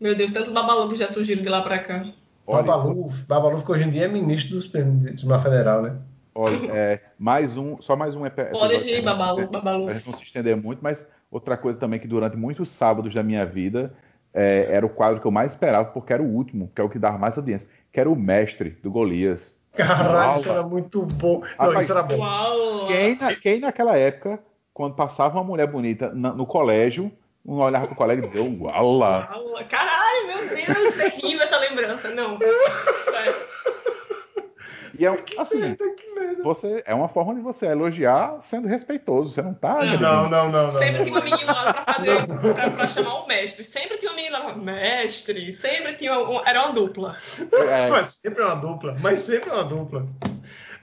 [0.00, 2.04] Meu Deus, tanto Babaluf já surgiram de lá pra cá.
[2.46, 5.96] Olha, Babalu, Babalu, que hoje em dia é ministro do Supremo Tribunal Federal, né?
[6.34, 9.84] Olha, é, mais um, só mais um Pode episódio ir, pra Babalu, Babalu.
[9.86, 13.22] Pra gente não se estender muito, mas outra coisa também que durante muitos sábados da
[13.22, 13.92] minha vida
[14.34, 16.88] é, era o quadro que eu mais esperava, porque era o último, que é o
[16.88, 19.56] que dava mais audiência, que era o mestre do Golias.
[19.74, 21.40] Caralho, isso era muito bom.
[21.40, 22.86] Não, Rapaz, isso era bom.
[22.88, 24.38] Quem, na- quem naquela época,
[24.74, 27.10] quando passava uma mulher bonita na- no colégio,
[27.44, 29.00] um olhava pro colega e dizia, uau!
[29.68, 32.08] Caralho, meu Deus, terrível essa lembrança.
[32.10, 32.38] Não.
[33.04, 33.31] Sério.
[35.02, 36.42] E é um- assim, Que merda.
[36.44, 39.34] você, é uma forma de você elogiar sendo respeitoso.
[39.34, 39.80] Você não tá.
[39.84, 39.98] Não.
[39.98, 40.70] Não, não, não.
[40.72, 41.30] Sempre não, tinha uma não.
[41.30, 43.64] menina lá pra fazer, pra, pra chamar o mestre.
[43.64, 45.52] Sempre tinha uma menina lá, mestre.
[45.52, 47.16] Sempre tinha um, era uma dupla.
[47.68, 48.94] É, Mas sempre é uma dupla.
[49.00, 50.06] Mas sempre é uma dupla.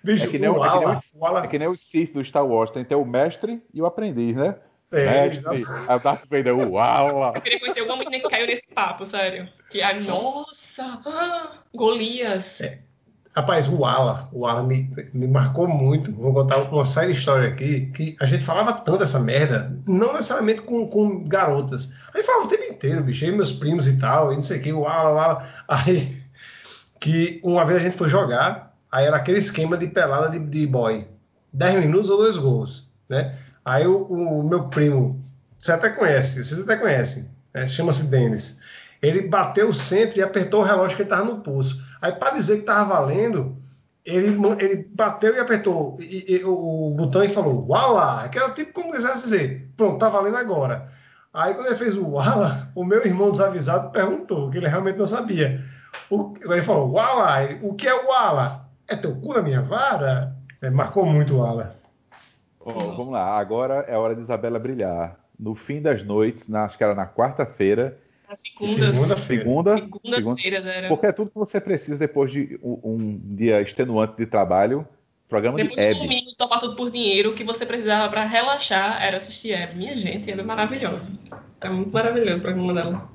[0.03, 1.75] Bicho, É que nem o o- é que nem o Ala é que nem o
[1.77, 4.55] Sith do Star Wars, tem que ter o mestre e o aprendiz, né?
[4.91, 5.29] É,
[5.95, 7.35] o Darth Vader, uau.
[7.35, 9.47] Eu queria conhecer alguma menina que caiu nesse papo, sério.
[9.69, 12.59] Que a nossa, ah, Golias.
[13.35, 16.11] Rapaz, o Ala, o Ala me, me marcou muito.
[16.11, 20.61] Vou contar uma side história aqui, que a gente falava tanto dessa merda, não necessariamente
[20.61, 21.93] com, com garotas.
[22.13, 24.59] A gente falava o tempo inteiro, bicho, e meus primos e tal, e não sei
[24.59, 25.49] o que, o Ala, o Ala.
[25.67, 26.19] Aí,
[26.99, 30.67] que uma vez a gente foi jogar, aí era aquele esquema de pelada de, de
[30.67, 31.07] boy.
[31.53, 33.35] 10 minutos ou dois gols, né?
[33.63, 35.19] Aí o, o meu primo,
[35.57, 37.67] você até conhece, vocês até conhecem, né?
[37.67, 38.61] chama-se Denis.
[39.01, 41.83] Ele bateu o centro e apertou o relógio que ele estava no pulso.
[42.01, 43.57] Aí, para dizer que estava valendo,
[44.05, 48.27] ele, ele bateu e apertou e- e- o, botão e falou Wala!
[48.29, 50.87] Que era tipo como quisesse dizer, pronto, tá valendo agora.
[51.33, 55.05] Aí, quando ele fez o Wala, o meu irmão desavisado perguntou, que ele realmente não
[55.07, 55.61] sabia.
[56.09, 57.37] O, ele falou: Wala!
[57.61, 58.65] O que é Wala?
[58.87, 60.35] É teu cu na minha vara?
[60.61, 61.75] É, marcou muito o Wala.
[62.59, 65.15] Ó, vamos lá, agora é hora de Isabela brilhar.
[65.39, 67.97] No fim das noites, na- acho que era na quarta-feira,
[68.35, 69.43] Segunda, Segunda-feira.
[69.43, 70.87] segunda, segunda-feira era.
[70.87, 74.87] porque é tudo que você precisa depois de um, um dia extenuante de trabalho.
[75.27, 79.03] Programa Depois de do domingo, topar tudo por dinheiro, o que você precisava pra relaxar
[79.03, 79.77] era assistir Hebe.
[79.77, 81.13] Minha gente, Hebe é maravilhosa.
[81.61, 83.11] É muito maravilhoso o programa dela.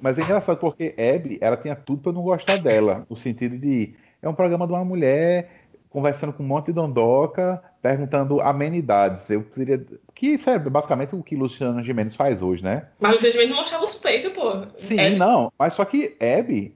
[0.00, 3.58] Mas é engraçado porque Hebe, ela tinha tudo pra eu não gostar dela, no sentido
[3.58, 5.50] de é um programa de uma mulher
[5.90, 9.28] conversando com um monte de dondoca, perguntando amenidades.
[9.30, 12.84] Eu queria que isso é basicamente o que Luciana Gimenez faz hoje, né?
[13.00, 14.64] Mas Luciano não mostrava os peitos, pô.
[14.76, 16.74] Sim, Hebe- não, mas só que Hebe,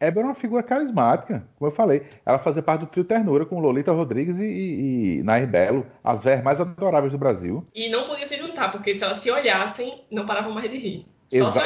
[0.00, 2.02] Hebe era uma figura carismática, como eu falei.
[2.24, 6.22] Ela fazia parte do trio Ternura com Lolita Rodrigues e, e, e Nair Belo, as
[6.24, 7.64] velhas mais adoráveis do Brasil.
[7.74, 11.06] E não podia se juntar, porque se elas se olhassem, não paravam mais de rir.
[11.32, 11.62] Exa-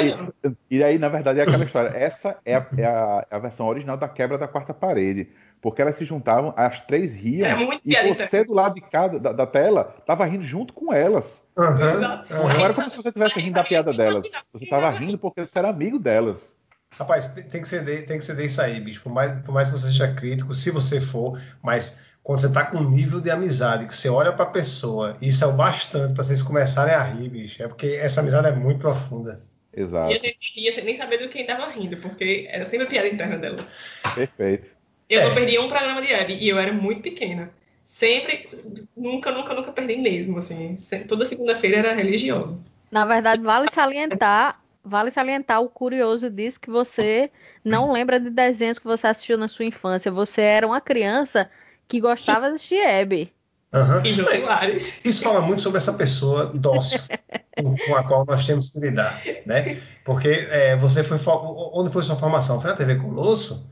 [0.70, 1.88] e, e aí, na verdade, é aquela história.
[1.88, 5.28] Essa é a, é a- é a versão original da quebra da quarta parede.
[5.60, 8.80] Porque elas se juntavam, as três riam, É muito e piada você do lado de
[8.80, 11.42] cada da, da tela tava rindo junto com elas.
[11.56, 12.32] Exato.
[12.32, 14.22] Não era como se você estivesse rindo da piada delas.
[14.52, 16.52] Você tava rindo porque você era amigo delas.
[16.96, 19.02] Rapaz, tem, que ceder, tem que ceder isso aí, bicho.
[19.02, 22.64] Por mais, por mais que você seja crítico, se você for, mas quando você tá
[22.64, 26.24] com um nível de amizade, que você olha pra pessoa, isso é o bastante pra
[26.24, 27.62] vocês começarem a rir, bicho.
[27.62, 29.40] É porque essa amizade é muito profunda.
[29.72, 30.12] Exato.
[30.12, 32.90] E a gente ria sem nem saber do que tava rindo, porque era sempre a
[32.90, 33.78] piada interna delas.
[34.14, 34.77] Perfeito.
[35.08, 35.24] Eu É.
[35.28, 37.50] não perdia um programa de Hebe e eu era muito pequena.
[37.84, 38.48] Sempre,
[38.96, 40.76] nunca, nunca, nunca perdi mesmo, assim.
[41.08, 42.60] Toda segunda-feira era religiosa.
[42.90, 47.30] Na verdade, vale salientar, vale salientar o curioso disso que você
[47.64, 50.12] não lembra de desenhos que você assistiu na sua infância.
[50.12, 51.50] Você era uma criança
[51.86, 53.32] que gostava de assistir Hebe.
[53.72, 54.02] Aham.
[54.04, 55.00] E Jô Soares.
[55.04, 57.00] Isso fala muito sobre essa pessoa dócil
[57.86, 59.80] com, a qual nós temos que lidar, né?
[60.04, 62.60] Porque é, você foi fo- onde foi sua formação?
[62.60, 63.66] Foi na TV Colosso?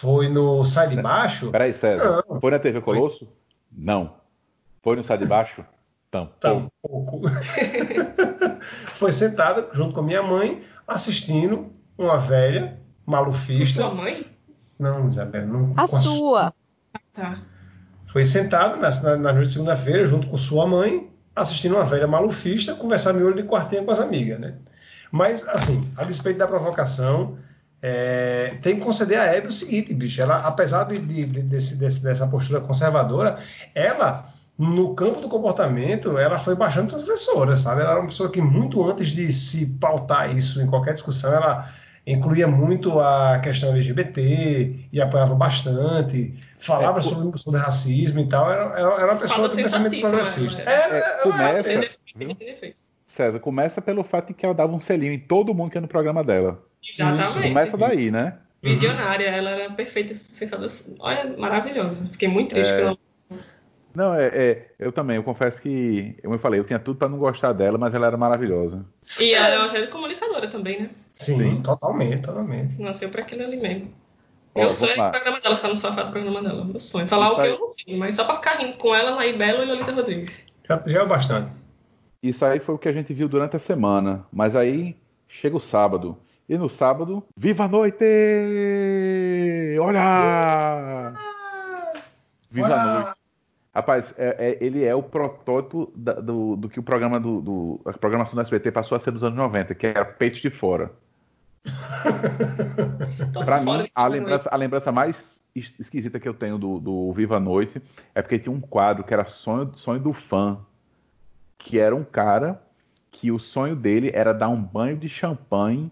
[0.00, 1.50] Foi no Sai de Baixo?
[1.50, 2.22] Peraí, César.
[2.28, 2.38] Não.
[2.38, 3.26] Foi na TV Colosso?
[3.72, 4.14] Não.
[4.82, 5.64] Foi no Sai de Baixo?
[6.10, 6.70] Tampouco.
[6.82, 7.20] Tampouco.
[8.92, 13.80] Foi sentada junto com a minha mãe, assistindo uma velha malufista.
[13.80, 14.26] Sua mãe?
[14.78, 15.72] Não, Isabela, não.
[15.76, 16.52] A com sua.
[17.14, 17.38] Tá.
[18.06, 22.06] Foi sentado na, na, na noite de segunda-feira, junto com sua mãe, assistindo uma velha
[22.06, 24.56] malufista, conversar miolo de quartinha com as amigas, né?
[25.10, 27.38] Mas, assim, a despeito da provocação,
[27.88, 30.20] é, tem que conceder a Hebe o seguinte, bicho.
[30.20, 33.38] Ela, apesar de, de- de- desse- desse- dessa postura conservadora,
[33.74, 34.26] ela,
[34.58, 37.82] no campo do comportamento, ela foi bastante transgressora, sabe?
[37.82, 41.70] Ela era uma pessoa que, muito antes de se pautar isso em qualquer discussão, ela
[42.04, 48.50] incluía muito a questão LGBT e apoiava bastante, falava É, sobre, sobre racismo e tal.
[48.50, 50.62] Era, era, era uma pessoa de pensamento progressista.
[50.62, 51.68] ela Era, É, era- começa-
[52.38, 52.86] defeitos.
[53.06, 55.80] César, começa pelo fato de que ela dava um selinho em todo mundo que ia
[55.80, 56.58] no programa dela.
[56.82, 57.48] Exatamente.
[57.48, 58.38] Começa daí, né?
[58.62, 60.66] Visionária, ela era perfeita, sensata.
[60.98, 62.06] Olha, maravilhosa.
[62.08, 62.76] Fiquei muito triste É.
[62.76, 62.98] pela.
[63.94, 67.08] Não, é, é, eu também, eu confesso que, como eu falei, eu tinha tudo pra
[67.08, 68.84] não gostar dela, mas ela era maravilhosa.
[69.18, 70.90] E ela é uma série comunicadora também, né?
[71.14, 71.62] Sim, Sim.
[71.62, 72.80] totalmente, totalmente.
[72.80, 73.94] Nasceu pra aquele ali mesmo.
[74.54, 76.64] Ó, Meu sonho é o programa dela, estar no sofá do programa dela.
[76.64, 77.06] Meu sonho.
[77.06, 77.50] Falar Isso o que aí.
[77.50, 80.46] eu não sei, mas só pra ficar rindo com ela, Naí Belo e Lolita Rodrigues.
[80.68, 81.50] Já, já é o bastante.
[82.22, 84.26] Isso aí foi o que a gente viu durante a semana.
[84.30, 84.94] Mas aí
[85.28, 86.18] chega o sábado.
[86.48, 88.04] E no sábado, Viva a Noite!
[89.80, 91.12] Olha!
[92.50, 92.84] Viva a!
[92.94, 93.16] Noite.
[93.74, 97.80] Rapaz, é- é- ele é o protótipo da- do, do que o programa do, do-
[97.84, 100.92] a programação do SBT passou a ser nos anos 90, que era peito de fora.
[103.34, 107.36] Fora mim, a lembrança, a lembrança mais es- esquisita que eu tenho do, do Viva
[107.36, 107.82] a Noite
[108.14, 110.58] é porque tinha um quadro que era sonho, sonho do fã,
[111.58, 112.62] que era um cara
[113.10, 115.90] que o sonho dele era dar um banho de champanhe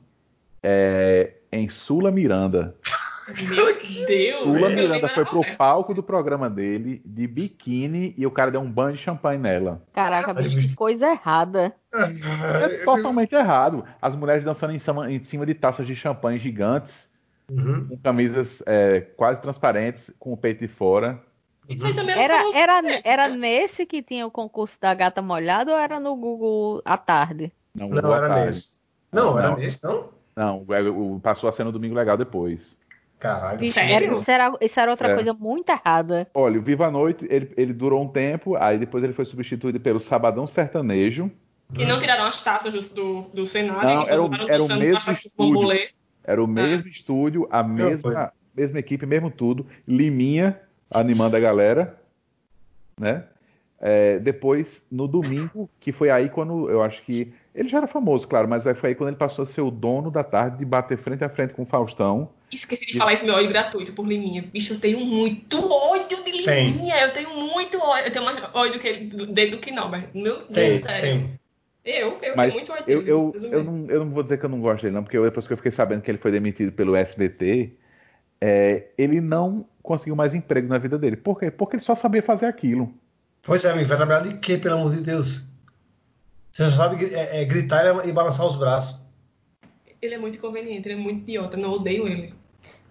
[0.65, 2.75] é, em Sula Miranda.
[3.49, 3.67] Meu
[4.07, 4.37] Deus!
[4.43, 8.61] Sula Miranda foi era pro palco do programa dele de biquíni e o cara deu
[8.61, 9.83] um banho de champanhe nela.
[9.95, 11.75] Caraca, bicho, que coisa errada.
[11.93, 13.85] É totalmente errado.
[14.01, 17.07] As mulheres dançando em cima, em cima de taças de champanhe gigantes,
[17.51, 17.89] Uhum.
[17.89, 21.21] com camisas é, quase transparentes, com o peito de fora.
[21.69, 23.37] Isso aí também Era, famoso era, nesse, era né?
[23.37, 27.53] nesse que tinha o concurso da gata molhada ou era no Google à tarde?
[27.75, 28.47] Não, Não, era tarde.
[28.47, 28.77] nesse.
[29.13, 29.57] Não, era Não.
[29.59, 30.09] nesse, não?
[30.37, 32.77] Não, o- o- passou a ser no Domingo Legal depois.
[33.19, 33.63] Caralho.
[33.73, 33.95] Sério?
[33.95, 35.15] era, isso era, isso era outra É.
[35.15, 36.29] coisa muito errada.
[36.35, 39.81] Olha, o Viva a Noite, ele, ele durou um tempo, aí depois ele foi substituído
[39.81, 41.31] pelo Sabadão Sertanejo.
[41.79, 43.89] E não tiraram as taças do, do, cenário.
[43.89, 45.89] Não, era o- era o dançando mesmo estúdio.
[46.23, 49.67] Era o mesmo estúdio, a mesma, mesma equipe, mesmo tudo.
[49.87, 51.99] Liminha animando a galera,
[52.99, 53.25] né?
[53.81, 57.35] É, depois, no domingo, que foi aí quando eu acho que.
[57.55, 59.71] Ele já era famoso, claro, mas aí foi aí quando ele passou a ser o
[59.71, 62.31] dono da tarde de bater frente a frente com o Faustão.
[62.51, 64.43] Esqueci de falar esse meu ódio gratuito por Liminha.
[64.43, 66.71] Bicho, eu tenho muito ódio de Tem.
[66.71, 66.97] Liminha.
[67.01, 68.07] Eu tenho muito ódio.
[68.07, 71.21] Eu tenho mais ódio que ele, dele do que não, mas meu Deus, Tem, sério.
[71.21, 71.41] tem.
[71.85, 73.11] Eu, eu Mas tenho muito ódio Eu, dele.
[73.11, 75.25] eu, eu, não, eu não vou dizer que eu não gosto dele, não, porque eu-
[75.25, 77.73] depois que eu fiquei sabendo que ele foi demitido pelo SBT,
[78.41, 81.17] é, ele não conseguiu mais emprego na vida dele.
[81.17, 81.51] Por quê?
[81.51, 82.93] Porque ele só sabia fazer aquilo.
[83.43, 85.54] Pois é, amigo, vai trabalhar de quê, pelo amor de Deus?
[86.55, 89.05] Você só sabe é, é, gritar e, e balançar os braços.
[90.01, 91.57] Ele é muito inconveniente, ele é muito idiota.
[91.57, 92.33] Não odeio ele.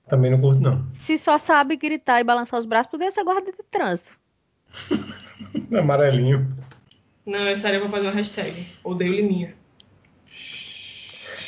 [0.05, 0.85] Também não curto, não.
[0.95, 4.11] Se só sabe gritar e balançar os braços, poderia ser guarda de trânsito.
[5.79, 6.45] Amarelinho.
[7.25, 8.67] Não, é sério, eu vou fazer uma hashtag.
[8.83, 9.55] Odeio Liminha.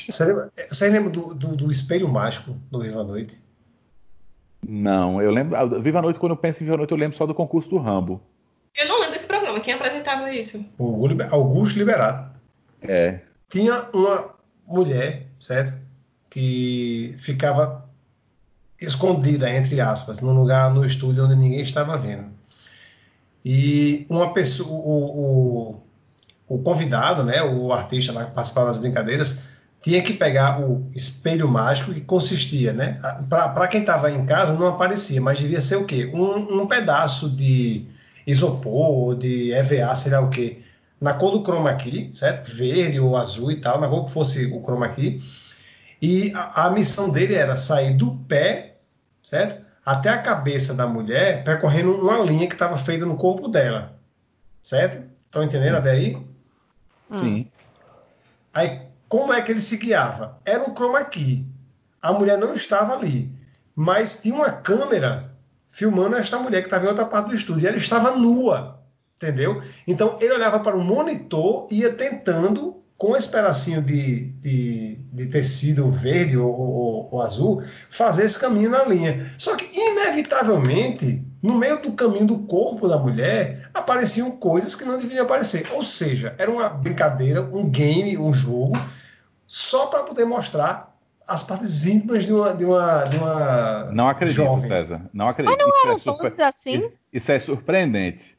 [0.10, 3.38] Você lembra, você lembra do, do, do espelho mágico do Viva a Noite?
[4.66, 5.82] Não, eu lembro.
[5.82, 7.70] Viva a Noite, quando eu penso em Viva a Noite, eu lembro só do concurso
[7.70, 8.22] do Rambo.
[8.74, 9.60] Eu não lembro desse programa.
[9.60, 10.66] Quem apresentava isso?
[10.78, 12.32] O Augusto Liberato.
[12.82, 13.20] É.
[13.50, 14.30] Tinha uma
[14.68, 15.78] mulher, certo?
[16.30, 17.86] Que ficava
[18.80, 22.26] escondida, entre aspas, num lugar no estúdio onde ninguém estava vendo.
[23.44, 25.82] E uma pessoa, o,
[26.48, 29.46] o, o convidado, né, o artista lá que participava das brincadeiras,
[29.82, 33.00] tinha que pegar o espelho mágico que consistia, né?
[33.30, 36.12] Para quem estava em casa não aparecia, mas devia ser o quê?
[36.12, 37.86] Um, um pedaço de
[38.26, 40.62] isopor ou de EVA, sei lá o quê,
[41.00, 42.48] na cor do chroma key, certo?
[42.52, 45.22] Verde ou azul e tal, na cor que fosse o chroma key.
[46.02, 48.78] E a, a missão dele era sair do pé,
[49.22, 49.64] certo?
[49.86, 53.98] Até a cabeça da mulher, percorrendo uma linha que estava feita no corpo dela,
[54.64, 55.04] certo?
[55.26, 56.18] Estão entendendo até aí?
[57.12, 57.20] Hum.
[57.20, 57.52] Sim.
[58.54, 60.40] Aí, como é que ele se guiava?
[60.44, 61.46] Era um chroma key.
[62.02, 63.32] A mulher não estava ali,
[63.76, 65.35] mas tinha uma câmera
[65.76, 67.68] filmando esta mulher que estava em outra parte do estúdio.
[67.68, 68.80] Ela estava nua,
[69.18, 69.62] entendeu?
[69.86, 75.26] Então ele olhava para o monitor e ia tentando com esse pedacinho de, de, de
[75.26, 79.34] tecido verde ou, ou- ou azul, fazer esse caminho na linha.
[79.38, 84.98] Só que, inevitavelmente, no meio do caminho do corpo da mulher, apareciam coisas que não
[84.98, 85.68] deveriam aparecer.
[85.74, 88.78] Ou seja, era uma brincadeira, um game, um jogo,
[89.46, 90.95] só para poder mostrar
[91.28, 94.70] as partes íntimas de uma, de uma, de uma Não acredito, jovem.
[94.70, 95.02] César.
[95.14, 95.56] Não acredito.
[95.58, 96.92] Mas não Isso é eram surpre- todos assim?
[97.12, 98.38] Isso, é surpreendente.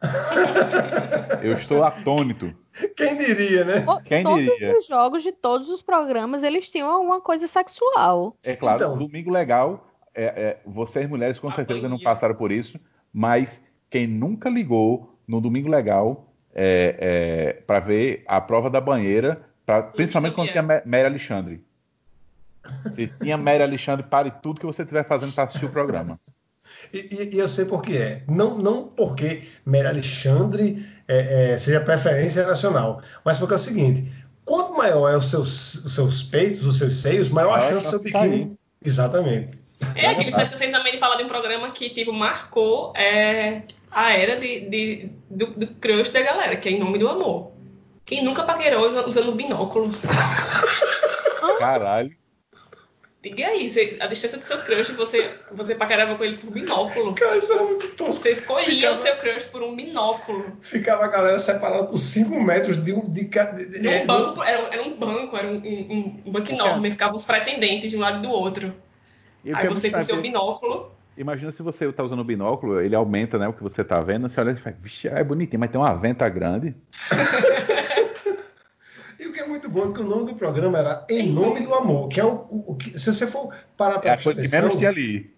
[1.42, 2.52] Eu estou atônito.
[2.96, 3.84] Quem diria, né?
[4.04, 4.78] Quem todos diria?
[4.78, 8.36] os jogos de todos os programas, eles tinham alguma coisa sexual.
[8.42, 8.98] É claro, Então.
[8.98, 12.78] domingo legal, é, é, vocês mulheres com A certeza não passaram por isso,
[13.12, 19.82] mas quem nunca ligou no domingo legal é, para ver a prova da banheira, pra-
[19.82, 21.64] principalmente quando tinha Mary Alexandre.
[22.94, 26.18] Se tinha Mary Alexandre, pare tudo que você estiver fazendo para assistir o programa.
[26.92, 28.22] E, e- e eu sei por que é.
[28.28, 34.10] Não, não porque Mary Alexandre é, é, seja preferência nacional, mas porque é o seguinte:
[34.44, 37.90] quanto maior é os seus, os seus peitos, os seus seios, maior a chance do
[37.90, 38.58] seu biquíni.
[38.84, 39.58] Exatamente.
[39.94, 44.12] É, aqui está esquecendo também de falar de um programa que, tipo, marcou é, a
[44.12, 47.52] era de, de- do, do crush da galera, que é Em Nome do Amor.
[48.04, 49.90] Quem nunca paquerou usa- usando binóculo?
[51.58, 52.10] Caralho.
[53.20, 57.14] Diga aí, você- a distância do seu crush, você, você paquerava com ele por binóculo.
[57.16, 58.22] Cara, isso era muito tosco.
[58.22, 60.56] Você escolhia Ficava- o seu crush por um binóculo.
[60.60, 63.02] Ficava a galera separada por 5 metros de um.
[63.02, 66.90] De, de, de- é, banco, era, era um banco, era um, um- um banco enorme,
[66.92, 68.72] ficavam os pretendentes de um lado e do outro.
[69.44, 70.92] E que Aí você com seu binóculo.
[71.16, 74.30] Imagina se você está usando o binóculo, ele aumenta né, o que você está vendo,
[74.30, 76.76] você olha e fala, vixe, é bonitinho, mas tem uma venta grande.
[79.68, 82.24] Que muito bom que o nome do programa era Em Nome do Amor, que é
[82.24, 82.98] o, o- o que.
[82.98, 85.30] Se você for parar É para a coisa que menos tinha ali.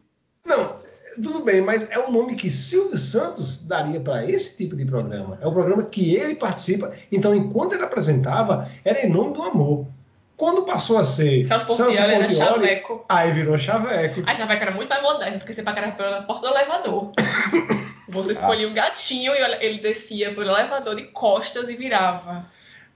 [0.44, 0.76] Não,
[1.22, 5.38] tudo bem, mas é o nome que Silvio Santos daria para esse tipo de programa.
[5.42, 6.92] É o programa que ele participa.
[7.10, 9.86] Então, enquanto ele apresentava, era em nome do amor.
[10.36, 13.04] Quando passou a ser Celso Portiolli era chaveco.
[13.08, 14.22] aí virou chaveco.
[14.26, 17.12] A chaveca era muito mais moderna, porque você paquerava pela porta do elevador.
[18.08, 22.44] Você escolhia o gatinho e ele descia pelo elevador de costas e virava.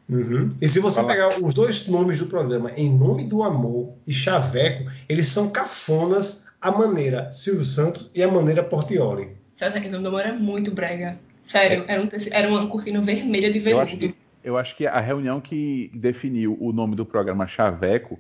[0.09, 0.51] Uhum.
[0.61, 1.13] E se você Fala.
[1.13, 6.47] pegar os dois nomes do programa, Em Nome do Amor e Chaveco, eles são cafonas
[6.61, 9.29] a maneira Silvio Santos e a maneira Portioli.
[9.57, 11.19] Sabe que o nome do amor era muito brega.
[11.43, 14.09] Sério, era, um era uma cortina vermelha de Eu acho, veludo.
[14.13, 18.19] que, eu acho que a reunião que definiu o nome do programa Chaveco,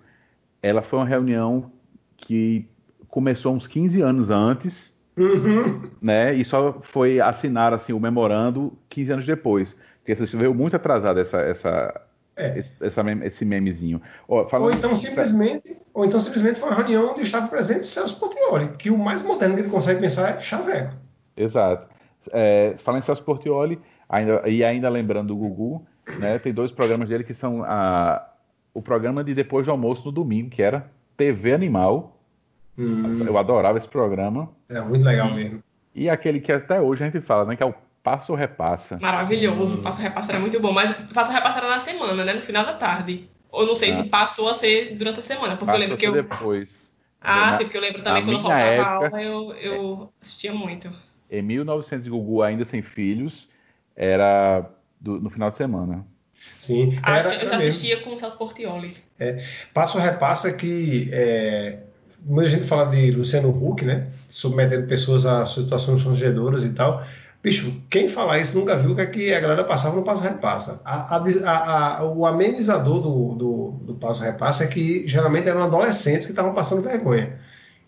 [0.63, 1.71] ela foi uma reunião
[2.17, 2.67] que
[3.09, 5.83] começou uns 15 anos antes, Uhum.
[6.03, 6.35] né?
[6.35, 9.75] E só foi assinar assim, o memorando 15 anos depois.
[10.05, 12.01] Porque isso veio muito atrasado essa, essa,
[12.37, 12.59] É.
[12.59, 14.03] esse, essa esse memezinho.
[14.29, 18.69] Ó, Ou então simplesmente, ou então simplesmente foi uma reunião onde estava presente Celso Portioli,
[18.77, 20.95] que o mais moderno que ele consegue pensar é Chaveco.
[21.35, 21.89] Exato.
[22.31, 25.87] É, falando em Celso Portioli, ainda, e ainda lembrando do Gugu,
[26.19, 28.29] né, tem dois programas dele que são a,
[28.75, 30.87] o programa de depois do almoço no domingo, que era
[31.17, 32.15] TV Animal.
[32.77, 34.51] Eu adorava esse programa.
[34.69, 35.63] É muito legal mesmo.
[35.95, 38.99] E aquele que até hoje a gente fala, né, que é o Passo ou Repassa.
[39.01, 39.83] Maravilhoso.
[39.83, 40.71] Passa repassa era muito bom.
[40.73, 42.35] Mas passa repassa era na semana, né?
[42.35, 43.29] No final da tarde.
[43.51, 43.95] Ou não sei Ah.
[43.95, 45.57] se passou a ser durante a semana.
[45.57, 46.13] Porque eu lembro que eu.
[46.13, 46.93] depois.
[47.21, 49.53] Ah, Na- sim, porque eu lembro também na quando eu minha faltava época- aula, eu,
[49.55, 50.93] eu assistia muito.
[51.31, 53.49] Em 1900 Gugu ainda sem filhos,
[53.97, 54.69] era
[55.01, 56.07] do- no final de semana.
[56.61, 57.69] Sim, Ah, era, eu era já mesmo.
[57.71, 58.95] assistia com o Celso Portioli.
[59.73, 61.79] Passo repassa que é,
[62.27, 64.09] quando a gente fala de Luciano Huck, né?
[64.29, 67.03] Submetendo pessoas a situações constrangedoras e tal.
[67.45, 70.23] Bicho, quem falar isso nunca viu o que, é que a galera passava no passo
[70.23, 70.81] repassa.
[70.83, 76.25] A- a- a- o amenizador do, do, do passo repassa é que geralmente eram adolescentes
[76.25, 77.39] que estavam passando vergonha.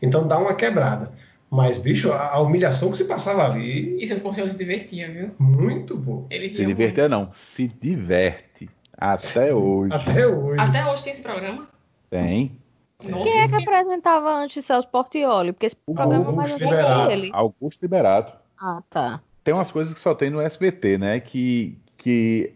[0.03, 1.11] Então dá uma quebrada.
[1.51, 5.31] Mas, bicho, a, a humilhação que se passava ali, E Celso Portioli se divertia, viu?
[5.39, 6.27] muito bom.
[6.29, 7.09] Ele Se ria muito.
[7.09, 8.69] não, se diverte.
[8.99, 9.95] Até hoje.
[9.95, 10.61] Até hoje.
[10.63, 11.67] Até hoje tem esse programa.
[12.11, 12.61] Tem.
[13.09, 15.53] Nossa Quem é que apresentava antes Celso Portioli?
[15.53, 17.09] Porque esse programa mais Augusto antigo é Liberato.
[17.09, 17.31] dele.
[17.33, 18.33] Augusto Liberato.
[18.61, 19.21] Ah, tá.
[19.47, 21.21] Tem umas coisas que só tem no SBT, né?
[21.21, 22.53] Que, que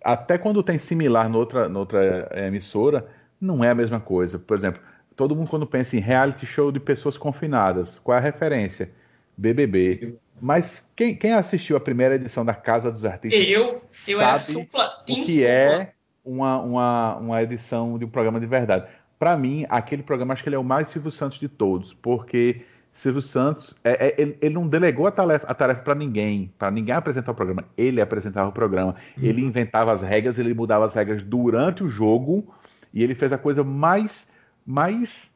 [0.00, 3.04] até quando tem similar noutra, noutra emissora,
[3.40, 4.38] não é a mesma coisa.
[4.38, 4.80] Por exemplo,
[5.16, 8.88] todo mundo quando pensa em reality show de pessoas confinadas, qual é a referência?
[9.36, 10.14] BBB.
[10.40, 14.60] Mas quem, quem assistiu a primeira edição da Casa dos Artistas Eu, eu era Sabe
[14.60, 15.92] supla, o que é
[16.24, 18.86] uma, uma, uma edição de um programa de verdade.
[19.18, 22.62] Para mim, aquele programa acho que ele é o mais Silvio Santos de todos, porque
[22.94, 27.32] Silvio Santos é- é- ele, ele não delegou a tarefa, para ninguém, para ninguém apresentar
[27.32, 27.64] o programa.
[27.76, 32.54] Ele apresentava o programa, ele inventava as regras, ele mudava as regras durante o jogo
[32.92, 34.26] e ele fez a coisa mais
[34.66, 35.30] mais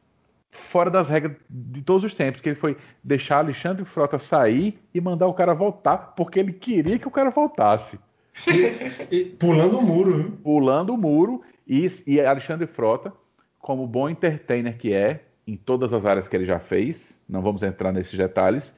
[0.51, 5.01] fora das regras de todos os tempos, que ele foi deixar Alexandre Frota sair e
[5.01, 7.99] mandar o cara voltar, porque ele queria que o cara voltasse.
[9.39, 10.15] Pulando o muro.
[10.15, 10.33] viu?
[10.43, 13.13] pulando o muro e, e Alexandre Frota,
[13.59, 17.63] como bom entertainer que é, em todas as áreas que ele já fez, não vamos
[17.63, 18.75] entrar nesses detalhes,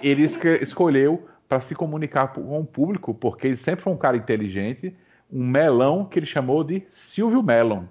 [0.00, 4.94] ele escolheu para se comunicar com o público, porque ele sempre foi um cara inteligente,
[5.30, 7.82] um melão que ele chamou de Silvio Melon.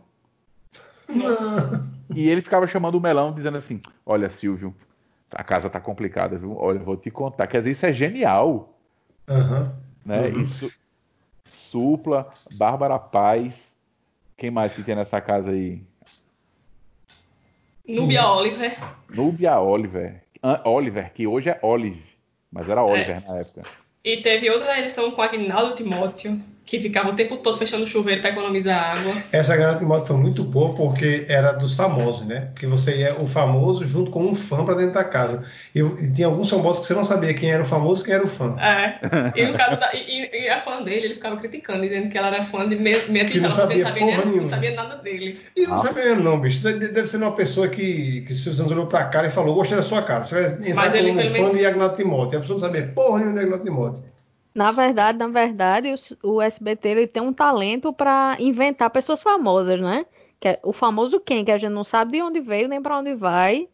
[2.16, 4.74] E ele ficava chamando o melão, dizendo assim: Olha, Silvio,
[5.32, 6.56] a casa tá complicada, viu?
[6.58, 7.46] Olha, vou te contar.
[7.48, 8.80] Quer dizer, isso é genial.
[9.28, 9.76] Aham.
[10.06, 10.30] né?
[10.30, 10.42] Uhum.
[10.42, 10.72] Isso,
[11.54, 13.76] Supla, Bárbara Paz.
[14.38, 15.84] Quem mais que tem nessa casa aí?
[17.88, 18.76] Núbia Oliver.
[19.10, 20.22] Núbia Oliver.
[20.44, 22.04] An- Oliver, que hoje é Olive,
[22.52, 23.64] mas era Oliver na época.
[24.04, 28.20] E teve outra edição com Agnaldo Timóteo, que ficava o tempo todo fechando o chuveiro
[28.22, 29.14] para economizar água.
[29.32, 32.50] Essa garota de moto foi muito boa porque era dos famosos, né?
[32.54, 35.46] Porque você ia o famoso junto com um fã pra dentro da casa.
[35.74, 38.14] E, e tinha alguns famosos que você não sabia quem era o famoso e quem
[38.16, 38.54] era o fã.
[38.60, 39.00] É.
[39.34, 39.90] E no caso da.
[39.94, 43.00] E, e a fã dele, ele ficava criticando, dizendo que ela era fã de meia
[43.26, 45.40] Que não sabia sabia porra nem- não sabia nada dele.
[45.56, 45.80] E eu não Ah.
[45.80, 46.60] sabia mesmo, não, bicho.
[46.60, 49.56] Você deve ser uma pessoa que, que se você não olhou pra cara e falou,
[49.56, 50.26] gostei da sua cara.
[50.26, 52.36] Você vai entrar Mas ele, como um fã menos- de Agnaldo Timóteo.
[52.36, 54.04] E a pessoa não sabia porra nenhuma de Agnaldo Timóteo.
[54.58, 55.94] Na verdade, na verdade,
[56.24, 60.04] o, o SBT ele tem um talento para inventar pessoas famosas, né?
[60.40, 62.98] Que é o famoso quem, que a gente não sabe de onde veio nem para
[62.98, 63.68] onde vai.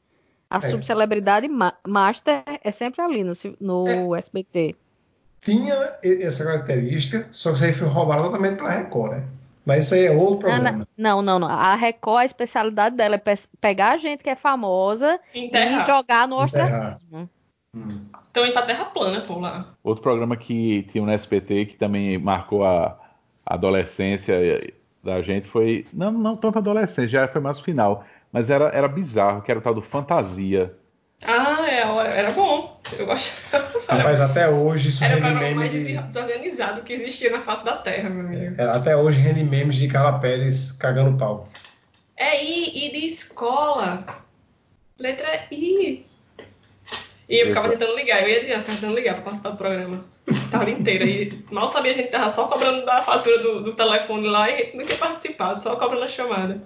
[0.49, 0.69] A É.
[0.69, 4.75] subcelebridade ma- master é sempre ali no, no SBT.
[5.39, 9.23] Tinha e- essa característica, só que isso aí foi roubado totalmente pela Record, né?
[9.65, 10.87] Mas isso aí é outro Ah, problema.
[10.97, 11.47] Não, não, não.
[11.49, 15.87] A Record, a especialidade dela é pe- pegar a gente que é famosa e Enterrar.
[15.87, 16.65] jogar no Enterrar.
[16.97, 17.29] ostracismo.
[17.75, 18.05] Hum.
[18.29, 19.65] Então indo pra terra plana, por lá.
[19.83, 22.97] Outro programa que tinha no SBT que também marcou a
[23.45, 24.35] adolescência
[25.03, 25.85] da gente foi.
[25.91, 28.05] Não, não tanto a adolescência, já foi mais o final.
[28.31, 30.73] Mas era, era bizarro, que era o tal do Fantasia.
[31.25, 32.81] Ah, é, era bom.
[32.97, 33.71] Eu gostava.
[33.87, 35.97] Rapaz, até hoje isso Era o programa meme mais de...
[35.97, 38.55] desorganizado que existia na face da Terra, meu amigo.
[38.59, 41.47] é, Até hoje rende memes de Carla Pérez cagando pau.
[42.17, 44.05] É I, I de escola.
[44.99, 46.05] Letra I.
[47.29, 49.57] E eu ficava tentando ligar, eu e a Adriana ficava tentando ligar pra participar do
[49.57, 50.05] programa.
[50.27, 51.05] A tarde inteira.
[51.05, 54.53] E mal sabia, a gente tava só cobrando da fatura do, do telefone lá e
[54.53, 56.61] a gente não quer participar, só cobrando a chamada.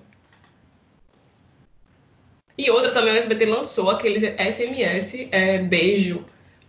[2.57, 6.25] E outra também, o SBT lançou aqueles SMS, é, beijo.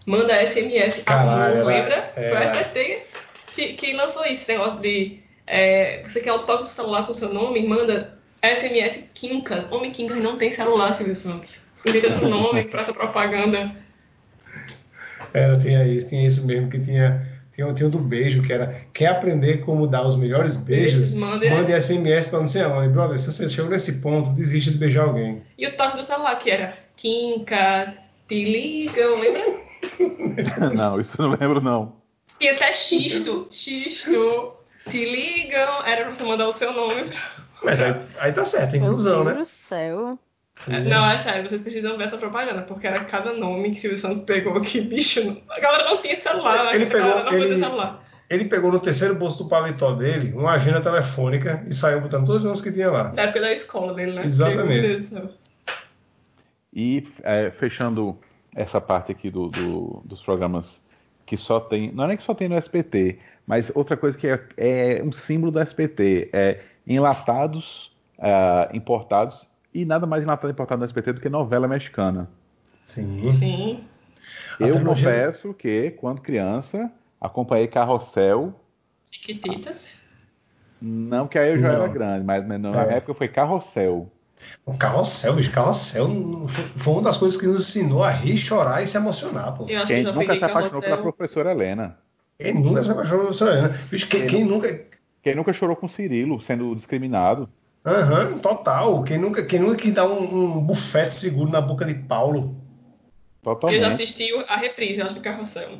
[0.06, 2.12] Manda SMS Caralho, amor, lembra?
[2.14, 2.36] Foi o.
[2.36, 3.06] SBT
[3.54, 7.12] que, que lançou isso, esse negócio de é, você quer o toque do celular com
[7.12, 9.64] o seu nome, manda SMS Quincas.
[9.72, 11.67] Homem Quincas não tem celular, Silvio Santos.
[11.84, 13.74] Inventa outro nome pra essa propaganda.
[15.32, 18.82] Era, tinha isso, tinha isso mesmo, que tinha, tinha, tinha o do beijo, que era
[18.92, 21.14] quer aprender como dar os melhores beijos?
[21.14, 22.88] Mande Mande SMS pra não sei aonde.
[22.88, 25.42] Brother, se você chegou nesse ponto, desiste de beijar alguém.
[25.56, 29.68] E o toque do celular, que era Quincas, te ligam, lembra?
[30.74, 31.96] não, isso eu não lembro, não.
[32.40, 34.52] E até xisto, xisto,
[34.88, 37.04] te ligam, era pra você mandar o seu nome.
[37.04, 37.20] Pra...
[37.62, 39.42] Mas aí, aí tá certo, Meu inclusão, Deus né?
[39.42, 40.18] do céu.
[40.66, 44.20] Não, é sério, vocês precisam ver essa propaganda, porque era cada nome que Silvio Santos
[44.22, 46.74] pegou, que bicho, não- a galera não tinha celular, né?
[46.74, 48.04] Ele A galera pegou- não podia ele- celular.
[48.30, 52.42] Ele pegou no terceiro bolso do paletó dele uma agenda telefônica e saiu botando todos
[52.42, 53.04] os nomes que tinha lá.
[53.04, 54.22] Da época da escola dele, né?
[54.26, 55.32] Exatamente.
[56.74, 58.16] E é, fechando
[58.54, 60.78] essa parte aqui do, do- dos programas
[61.24, 64.26] que só tem, não é nem que só tem no SBT, mas outra coisa que
[64.26, 69.46] é, é um símbolo do SBT, é enlatados, ah, importados,
[69.82, 72.28] e nada mais enlatado importado no SBT do que novela mexicana.
[72.84, 73.30] Sim.
[73.30, 73.84] Sim.
[74.58, 78.54] Eu trilogia- confesso que, quando criança, acompanhei Carrossel,
[79.10, 80.00] Chiquititas.
[80.80, 81.84] não que aí eu já Não.
[81.84, 82.96] era grande, mas na É.
[82.96, 84.10] época foi Carrossel.
[84.64, 86.06] O carrossel, bicho, carrossel
[86.76, 89.66] foi, uma das coisas que nos ensinou a rir, chorar e se emocionar, pô.
[89.68, 91.12] Eu acho Quem que nunca se apaixonou pela carrossel.
[91.12, 91.98] professora Helena?
[92.38, 93.78] Quem nunca se apaixonou pela professora Helena?
[93.90, 94.86] Bicho, quem, Quem quem nunca.
[95.22, 97.48] Quem nunca chorou com Cirilo sendo discriminado?
[97.88, 99.02] Aham, total.
[99.02, 102.54] Quem nunca, quem nunca quis dar um, um bufete seguro na boca de Paulo?
[103.42, 103.80] Eu Totalmente.
[103.80, 105.78] já assisti a reprise, eu acho, do Carrossel.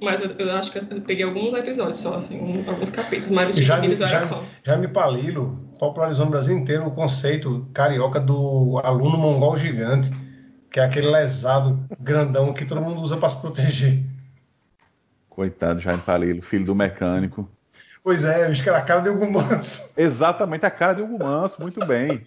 [0.00, 3.30] Mas eu, eu acho que eu peguei alguns episódios só, assim, um- alguns capítulos.
[3.30, 4.28] Mas Já me, eu já,
[4.64, 10.10] já me Palilo popularizou no Brasil inteiro o conceito carioca do aluno mongol gigante,
[10.72, 14.02] que é aquele lesado grandão que todo mundo usa para se proteger.
[15.28, 17.48] Coitado, Jaime Palilo, filho do mecânico.
[18.04, 19.92] Pois é, bicho, que era a cara de Hugo Manso.
[20.00, 22.26] Exatamente a cara de Hugo Manso, muito bem.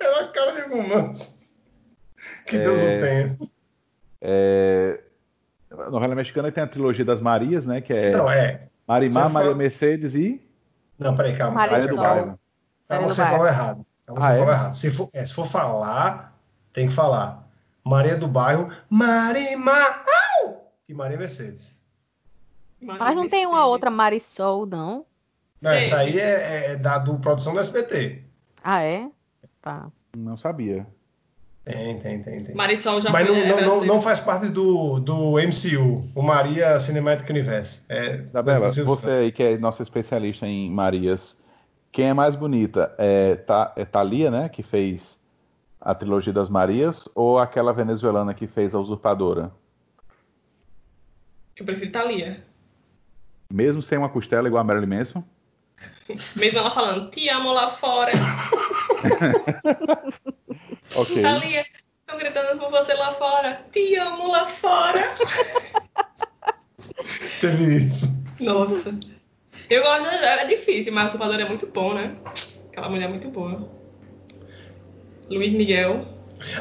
[0.00, 1.38] Era a cara de Hugo Manso.
[2.46, 3.38] Que Deus o tenha.
[4.20, 5.00] É,
[5.70, 7.80] A novela mexicana tem a trilogia das Marias, né?
[7.80, 8.68] Que é Não, é.
[8.86, 10.42] Marimar, Maria fala- Mercedes e
[10.98, 11.54] Não, peraí, calma.
[11.54, 11.96] Maria Maria do.
[11.96, 12.38] Bairro.
[12.88, 13.86] Do você falou errado.
[14.08, 14.36] Ah, você é?
[14.38, 14.74] falou errado.
[14.74, 16.36] Se for, é, se for falar,
[16.72, 17.46] tem que falar.
[17.84, 20.04] Maria do Bairro, Marimar,
[20.42, 20.72] au!
[20.88, 21.79] E Maria Mercedes.
[22.80, 25.04] Mas não tem uma outra Marisol, não?
[25.60, 28.22] Não, essa aí é, é da do produção do SBT.
[28.62, 29.08] Ah, é?
[29.60, 29.90] Tá.
[30.16, 30.86] Não sabia.
[31.64, 32.54] Tem, tem, tem, tem.
[32.54, 37.28] Marisol já Mas não, é não, não, faz parte do, do MCU, o Maria Cinematic
[37.28, 37.84] Universe.
[37.88, 41.36] É, Isabela, você aí que é nossa especialista em Marias,
[41.92, 42.94] quem é mais bonita?
[42.96, 44.48] É, Ta, é Thalia, né?
[44.48, 45.18] Que fez
[45.80, 49.52] a trilogia das Marias, ou aquela venezuelana que fez a Usurpadora?
[51.56, 52.42] Eu prefiro Thalia.
[53.50, 55.24] Mesmo sem uma costela igual a Marilyn Manson?
[56.36, 58.12] Mesmo ela falando, te amo lá fora.
[60.96, 61.22] Ok.
[61.22, 61.64] Thalia,
[62.00, 63.64] estão gritando por você lá fora.
[63.70, 65.00] Te amo lá fora.
[67.40, 68.24] Teve isso.
[68.40, 68.98] Nossa.
[69.68, 72.16] Eu gosto, é difícil, mas o Usurpador é muito bom, né?
[72.72, 73.68] Aquela mulher é muito boa.
[75.28, 76.06] Luiz Miguel.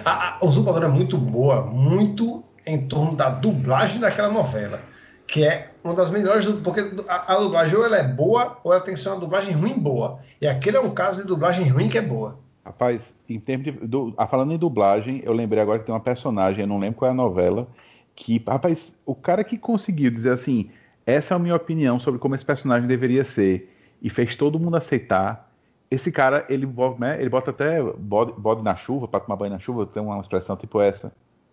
[0.06, 4.84] A, a Usurpadora é muito boa, muito em torno da dublagem daquela novela.
[5.32, 8.82] Que é uma das melhores, porque a, a dublagem ou ela é boa, ou ela
[8.82, 10.20] tem que ser uma dublagem ruim boa.
[10.42, 12.40] E aquele é um caso de dublagem ruim que é boa.
[12.66, 13.72] Rapaz, em termos de.
[13.72, 16.98] Du, ah, falando em dublagem, eu lembrei agora que tem uma personagem, eu não lembro
[16.98, 17.68] qual é a novela,
[18.16, 20.72] que, rapaz, o cara que conseguiu dizer assim,
[21.06, 23.72] essa é a minha opinião sobre como esse personagem deveria ser,
[24.02, 25.48] e fez todo mundo aceitar.
[25.92, 26.68] Esse cara, ele,
[26.98, 30.20] né, ele bota até bode, bode na chuva, pra tomar banho na chuva, tem uma
[30.20, 31.12] expressão tipo essa.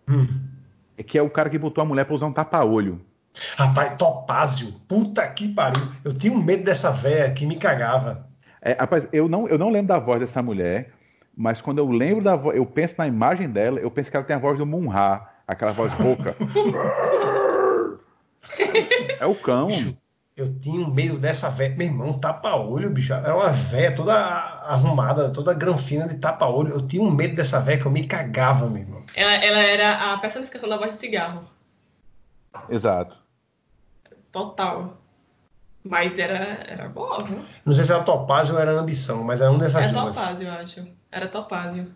[0.09, 0.27] Hum.
[0.97, 2.99] É que é o cara que botou a mulher pra usar um tapa-olho.
[3.57, 5.81] Rapaz, Topázio, puta que pariu.
[6.03, 8.27] Eu tinha um medo dessa véia que me cagava.
[8.61, 10.91] É, rapaz, eu não, eu não lembro da voz dessa mulher,
[11.35, 14.25] mas quando eu lembro da voz, eu penso na imagem dela, eu penso que ela
[14.25, 16.35] tem a voz do Munra, aquela voz rouca.
[19.19, 19.67] é o cão.
[19.67, 19.97] Bicho,
[20.35, 21.75] eu tinha um medo dessa véia.
[21.75, 23.13] Meu irmão, tapa-olho, bicho.
[23.13, 26.73] Era uma véia toda arrumada, toda granfina de tapa-olho.
[26.73, 29.03] Eu tinha um medo dessa véia que eu me cagava, meu irmão.
[29.15, 31.43] Ela, ela era a personificação da voz de cigarro.
[32.69, 33.26] Exato.
[34.37, 34.97] Total.
[35.83, 36.35] Mas era,
[36.67, 37.39] era boa, viu?
[37.65, 40.15] Não sei se era Topázio ou era Ambição, mas era um dessas Era duas.
[40.15, 40.87] Topázio, eu acho.
[41.11, 41.87] Era Topázio.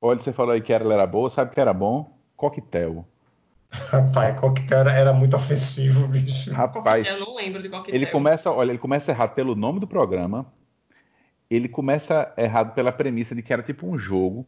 [0.00, 2.18] Olha, você falou aí que ela era boa, sabe o que era bom?
[2.36, 3.06] Coquetel.
[3.70, 6.52] Rapaz, coquetel era, era muito ofensivo, bicho.
[6.52, 9.86] Rapaz, Eu não lembro de que ele começa, olha, ele começa errado pelo nome do
[9.86, 10.46] programa.
[11.48, 14.44] Ele começa errado pela premissa de que era tipo um jogo.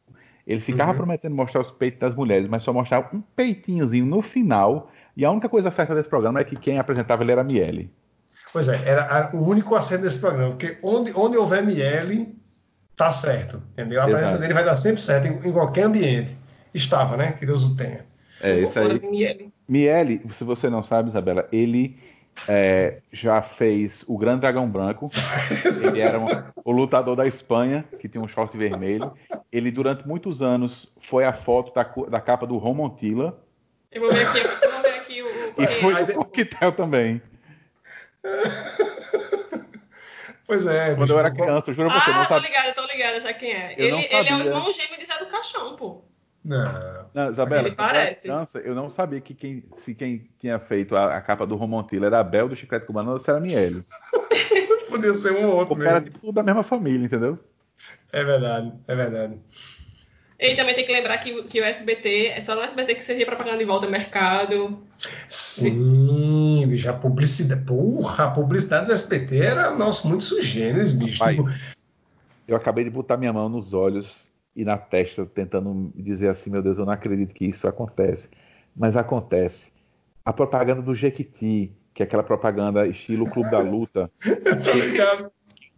[0.47, 0.97] Ele ficava Uhum.
[0.97, 4.91] prometendo mostrar os peitos das mulheres, mas só mostrava um peitinhozinho no final.
[5.19, 7.91] E a única coisa certa desse programa é que quem apresentava ele era a Miele.
[8.53, 12.37] Pois é, era o único acerto desse programa, porque onde, onde houver Miele,
[12.97, 14.01] tá certo, entendeu?
[14.01, 14.17] A Exato.
[14.17, 16.39] presença dele vai dar sempre certo em, em qualquer ambiente.
[16.73, 17.33] Estava, né?
[17.33, 18.07] Que Deus o tenha.
[18.41, 19.01] É, isso aí.
[19.01, 19.53] Miele.
[19.69, 21.99] Miele, se você não sabe, Isabela, ele
[22.47, 25.09] é, já fez o Grande Dragão Branco.
[25.83, 26.27] Ele era um-
[26.65, 29.13] o lutador da Espanha, que tinha um short vermelho.
[29.51, 33.37] Ele, durante muitos anos, foi a foto da, da capa do Romontila.
[33.91, 34.68] Eu vou ver aqui, eu vou ver aqui o.
[34.68, 34.68] o
[35.59, 37.23] E quem- foi Aí o de- Coquetel também.
[40.47, 42.35] Pois é, Quando bicho, eu era criança, eu juro pra você, eu Ah, não tô
[42.35, 42.49] sabia.
[42.49, 43.75] ligada, tô ligada já quem é.
[43.77, 44.45] Eu Ele, não ele é o sabia.
[44.47, 46.03] irmão gêmeo de Zé do Caixão, pô.
[46.43, 47.11] Não.
[47.13, 48.23] Não, Isabela, era parece.
[48.23, 52.07] criança, eu não sabia que quem, se quem tinha feito a, a capa do Romontila
[52.07, 53.83] era a Bel do Chiclete Cubano ou se era a Miele.
[54.89, 56.07] Podia ser um ou outro Porque era mesmo.
[56.15, 57.39] tipo tudo da mesma família, entendeu?
[58.11, 59.39] É verdade, é verdade.
[60.41, 63.27] E também tem que lembrar que, que o SBT, é só no SBT que servia
[63.27, 64.83] propaganda de volta ao mercado.
[65.29, 67.63] Sim, bicho, a publicidade.
[67.65, 71.23] Porra, a publicidade do SPT era, nossa, muito sugêneres, bicho.
[71.25, 71.45] Tipo,
[72.47, 76.63] Eu acabei de botar minha mão nos olhos e na testa, tentando dizer assim, meu
[76.63, 78.29] Deus, eu não acredito que isso acontece.
[78.75, 79.71] Mas acontece.
[80.25, 85.31] A propaganda do Jequiti, que é aquela propaganda estilo Clube da Luta, tá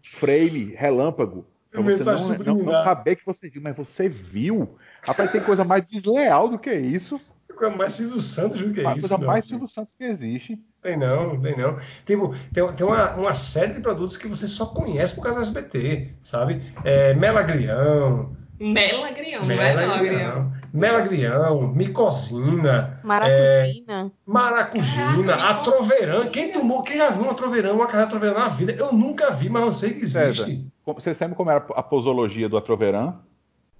[0.03, 4.77] frame, relâmpago, pra você não, não, não saber que você viu, mas você viu.
[5.05, 7.17] Rapaz, tem coisa mais desleal do que isso.
[7.61, 9.01] Coisa mais Silvio Santos do que a isso.
[9.09, 9.45] coisa meu mais.
[9.45, 10.59] Silvio Santos que existe.
[10.83, 11.77] Tem não, tem não.
[12.07, 15.43] Tipo, tem, tem uma, uma série de produtos que você só conhece por causa do
[15.43, 16.63] SBT, sabe?
[16.85, 20.53] É, Melagrião, Melagrião, não é Melagrião.
[20.73, 24.13] Melagrião, Micosina, Maracujina.
[24.25, 26.27] Maracujina, Caraca, a Troveirã.
[26.29, 28.73] Quem tomou, quem já viu uma Troveirã, uma carne de Troveirã na vida?
[28.79, 30.67] Eu nunca vi, mas eu sei que César, existe.
[30.85, 33.15] como- você sabe como era a posologia do Atroverã?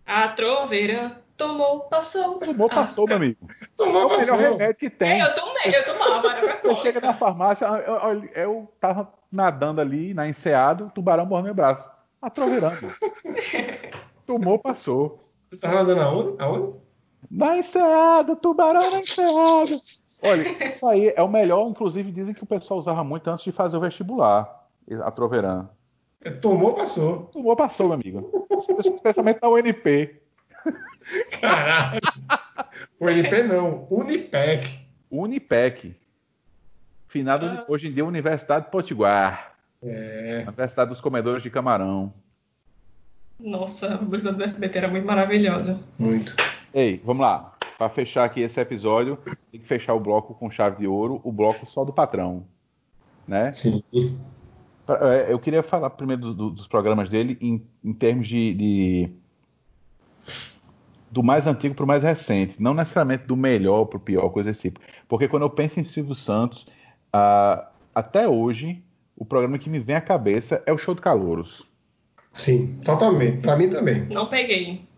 [0.07, 2.39] A troveira tomou, passou.
[2.39, 3.39] Tomou, passou, meu amigo.
[3.49, 5.23] É Tomou, o melhor remédio que tem.
[5.23, 9.11] É, eu tomei, eu tomava, era pra Você chega na farmácia, eu, eu, eu tava
[9.33, 11.89] nadando ali na enseada, o tubarão morreu meu braço.
[12.21, 12.93] Atroverando.
[14.27, 15.19] Tomou, passou.
[15.49, 16.43] Você tá nadando aonde?
[16.43, 16.75] Aonde?
[17.31, 19.81] Na enseada, tubarão na enseada.
[20.23, 23.53] Olha, isso aí é o melhor, inclusive dizem que o pessoal usava muito antes de
[23.53, 24.61] fazer o vestibular.
[25.03, 25.69] A Troverã.
[26.43, 27.31] Tomou, passou.
[27.33, 28.47] Tomou, passou, meu amigo.
[28.85, 30.20] Especialmente na UNP.
[31.41, 32.01] Caralho.
[32.99, 34.79] o NP não, Unipec.
[35.11, 35.95] Unipec.
[37.09, 37.65] Finado Ah.
[37.69, 39.55] hoje em dia Universidade de Potiguar.
[39.83, 40.45] É.
[40.47, 42.13] Universidade dos Comedores de Camarão.
[43.39, 45.81] Nossa, a blusa do SBT era muito maravilhosa.
[45.99, 46.37] Muito.
[46.75, 47.57] Ei, vamos lá.
[47.79, 49.17] Para fechar aqui esse episódio,
[49.51, 52.45] tem que fechar o bloco com chave de ouro, o bloco só do patrão.
[53.27, 53.51] Né?
[53.53, 53.83] Sim.
[54.89, 59.11] É, Eu queria falar primeiro do- do- dos programas dele em, em termos de, de-
[61.11, 64.51] do mais antigo para o mais recente, não necessariamente do melhor para o pior, coisa
[64.51, 64.81] desse tipo.
[65.09, 66.67] Porque quando eu penso em Silvio Santos,
[67.13, 68.83] ah, até hoje
[69.17, 71.67] o programa que me vem à cabeça é o Show de Calouros.
[72.33, 73.39] Sim, totalmente.
[73.39, 74.07] Pra mim também.
[74.07, 74.89] Não peguei.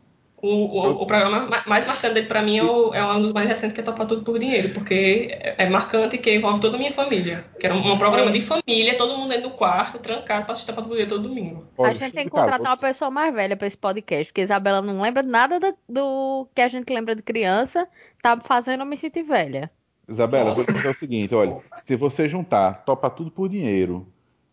[0.42, 3.32] O, o, o programa ma- mais marcante dele pra mim é, o- é um dos
[3.32, 6.60] mais recentes, que é Topar Tudo por Dinheiro, porque é é marcante e que envolve
[6.60, 7.44] toda a minha família.
[7.60, 10.72] Que era um, um programa de família, todo mundo dentro do quarto, trancado, pra assistir
[10.72, 11.64] Topar Tudo por Dinheiro todo domingo.
[11.78, 15.00] A gente tem que contratar uma pessoa mais velha pra esse podcast, porque Isabela não
[15.00, 17.86] lembra nada da- do que a gente lembra de criança,
[18.20, 19.70] tá fazendo eu me sentir velha.
[20.08, 20.72] Isabela, eu vou Nossa.
[20.72, 24.08] dizer o seguinte, olha, se você juntar Topa Tudo por Dinheiro,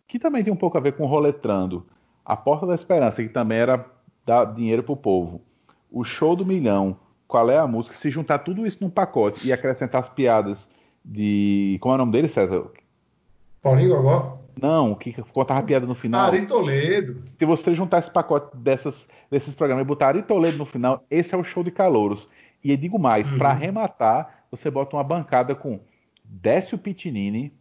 [0.07, 1.83] que também tem um pouco a ver com Roletrando,
[2.23, 3.83] A Porta da Esperança, que também era
[4.23, 5.41] dar dinheiro pro povo,
[5.91, 9.53] o Show do Milhão, qual é a música, se juntar tudo isso num pacote e
[9.53, 10.67] acrescentar as piadas
[11.03, 11.77] de...
[11.81, 12.65] Como é o nome dele, César?
[13.61, 14.39] Paulinho Gogó?
[14.61, 16.27] Não, que contava piada no final.
[16.27, 17.21] Ari Toledo.
[17.37, 21.33] Se você juntar esse pacote dessas, desses programas e botar Ari Toledo no final, esse
[21.33, 22.27] é o show de calouros.
[22.63, 23.37] E eu digo mais, Uhum.
[23.37, 25.79] para arrematar, você bota uma bancada com
[26.25, 27.53] Décio Pitinini,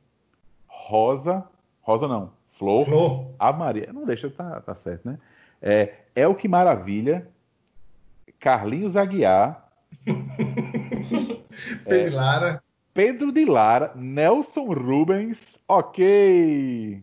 [0.66, 1.44] Rosa,
[1.82, 3.26] Rosa não, Flor, Flor.
[3.38, 5.18] a Maria, não deixa, tá, tá certo, né?
[5.62, 7.28] É, El Que Maravilha,
[8.52, 9.68] Carlinhos Aguiar,
[11.86, 12.62] Pedro Lara.
[12.94, 17.02] Pedro de Lara, Nelson Rubens, ok,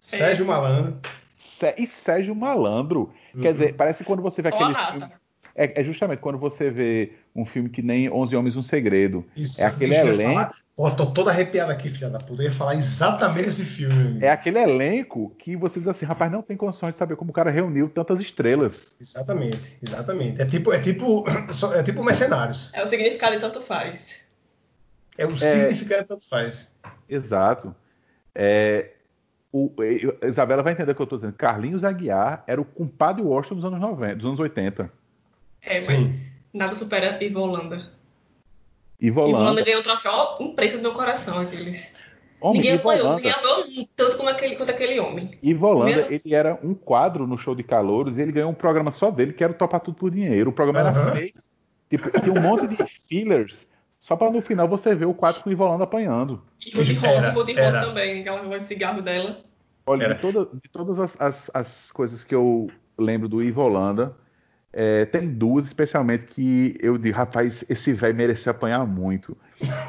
[0.00, 0.96] Sérgio Malandro.
[1.36, 3.12] Sé- e Sérgio Malandro.
[3.40, 3.52] Quer Uhum.
[3.52, 5.06] dizer, parece que quando você vê Só aquele filme.
[5.54, 9.24] É, é justamente quando você vê um filme que nem 11 Homens um Segredo.
[9.36, 10.52] Isso, É aquele elenco.
[10.82, 12.42] Ó, tô todo arrepiado aqui, filha da puta.
[12.42, 14.18] Eu ia falar exatamente esse filme.
[14.20, 17.32] É aquele elenco que você diz assim, rapaz, não tem condições de saber como o
[17.32, 18.92] cara reuniu tantas estrelas.
[19.00, 20.42] Exatamente, exatamente.
[20.42, 21.24] É tipo, é tipo,
[21.76, 22.74] é tipo mercenários.
[22.74, 24.16] É o significado de tanto faz.
[25.16, 26.76] É o significado tanto faz.
[27.08, 27.72] Exato.
[28.34, 28.90] É,
[29.52, 29.70] o,
[30.24, 31.34] Isabela vai entender o que eu estou dizendo.
[31.34, 34.92] Carlinhos Aguiar era o compadre Washington dos anos 90, dos anos 80.
[35.62, 36.20] É, mas Sim.
[36.52, 37.16] nada supera
[39.00, 39.30] Ivo Holanda.
[39.30, 39.62] E Ivo Holanda Volanda.
[39.64, 41.92] ganhou um troféu impresso do meu coração, aqueles.
[42.40, 43.16] Homem, ninguém Ivo apoiou, Holanda.
[43.22, 45.38] ninguém apoiou tanto como aquele, quanto aquele homem.
[45.42, 48.54] Ivo Holanda, Menos- ele era um quadro no show de calouros e ele ganhou um
[48.54, 50.50] programa só dele, que era o Topar Tudo por Dinheiro.
[50.50, 51.12] O programa era Aham.
[51.16, 51.40] feito.
[51.88, 52.76] Tipo, tinha um monte de
[53.08, 53.54] fillers,
[54.00, 56.42] só para no final você ver o quadro com o Ivo Holanda apanhando.
[56.66, 57.80] E Rudy Era, Rosa, Rudy Rosa era.
[57.86, 59.40] também, aquela voz de cigarro dela.
[59.86, 60.14] Olha, Era.
[60.14, 62.68] de, toda- de todas as, as- as coisas que eu
[62.98, 64.16] lembro do Ivo Holanda,
[64.72, 69.36] é, tem duas especialmente que eu digo, rapaz, esse velho merecia apanhar muito.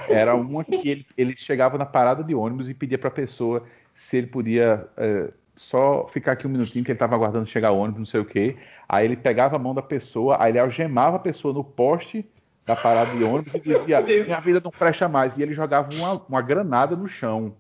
[0.10, 3.64] Era uma que ele, ele chegava na parada de ônibus e pedia pra pessoa
[3.96, 7.78] se ele podia é, só ficar aqui um minutinho, que ele tava aguardando chegar o
[7.78, 8.58] ônibus, não sei o quê.
[8.88, 12.26] Aí ele pegava a mão da pessoa, aí ele algemava a pessoa no poste
[12.66, 15.38] da parada de ônibus e dizia, minha vida não presta mais.
[15.38, 17.56] E ele jogava uma, uma granada no chão.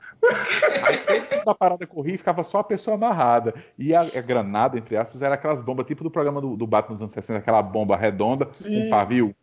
[0.85, 0.97] Aí
[1.43, 3.53] dentro da parada corria e ficava só a pessoa amarrada.
[3.77, 6.93] E a, a granada, entre aspas, era aquelas bombas, tipo do programa do, do Batman
[6.93, 8.87] nos anos 60, aquela bomba redonda, Sim.
[8.87, 9.35] um pavio.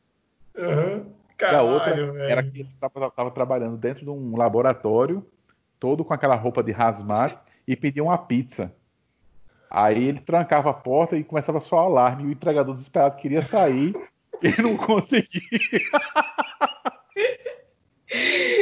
[0.59, 1.07] Aham.
[1.40, 2.24] E a outra Caralho, velho.
[2.24, 5.24] era que ele estava trabalhando dentro de um laboratório,
[5.78, 7.34] todo com aquela roupa de hazmat,
[7.66, 8.72] e pedia uma pizza.
[9.70, 13.40] Aí ele trancava a porta e começava só o alarme, e o entregador desesperado queria
[13.40, 13.94] sair
[14.42, 15.30] e não conseguia.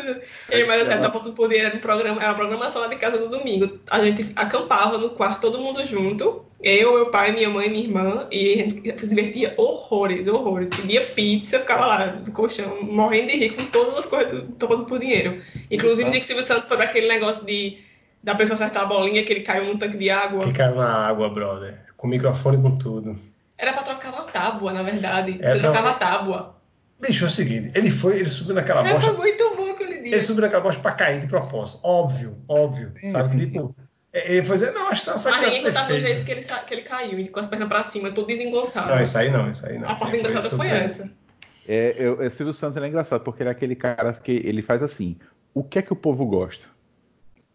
[0.00, 0.26] Ai, meu Deus.
[0.50, 3.18] Ei, mas é, Topa por Dinheiro era um programa, era uma programação lá de casa
[3.18, 3.78] no domingo.
[3.90, 6.44] A gente acampava no quarto, todo mundo junto.
[6.62, 8.26] Eu, meu pai, minha mãe, minha irmã.
[8.30, 10.68] E a gente se divertia horrores, horrores.
[10.70, 14.78] Pedia pizza, ficava lá no colchão, morrendo de rir com todas as coisas do Topa
[14.84, 15.42] por Dinheiro.
[15.70, 17.78] Inclusive, o Nick Silvio Santos foi pra aquele negócio de
[18.22, 20.44] da pessoa acertar a bolinha que ele caiu num tanque de água.
[20.44, 21.78] Que caiu na água, brother.
[21.96, 23.16] Com microfone e com tudo.
[23.56, 25.38] Era pra trocar uma tábua, na verdade.
[25.40, 26.56] É, Você trocava a tábua.
[27.00, 29.08] Bicho, é o seguinte, ele foi, ele subiu naquela bosta.
[29.08, 29.56] foi muito
[30.02, 30.12] dia.
[30.12, 31.80] Ele subiu naquela bosta pra cair de propósito.
[31.84, 32.92] Óbvio, óbvio.
[33.00, 33.30] Sim, sabe?
[33.30, 33.38] sim.
[33.38, 33.74] Tipo,
[34.12, 36.40] é, ele foi dizer, não, acho que essa Mas ninguém contava do jeito que ele,
[36.42, 38.88] que ele caiu, com as pernas pra cima, todo desengonçado.
[38.90, 39.88] Não, isso aí não, isso aí não.
[39.88, 41.10] a parte engraçada foi super- essa.
[41.68, 44.62] É, eu, é, Silvio Santos ele é engraçado, porque ele é aquele cara que ele
[44.62, 45.16] faz assim:
[45.54, 46.64] o que é que o povo gosta?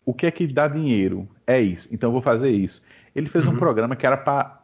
[0.06, 1.28] O que é que dá dinheiro?
[1.46, 2.82] É isso, então eu vou fazer isso.
[3.16, 3.58] Ele fez um Uhum.
[3.58, 4.62] programa que era para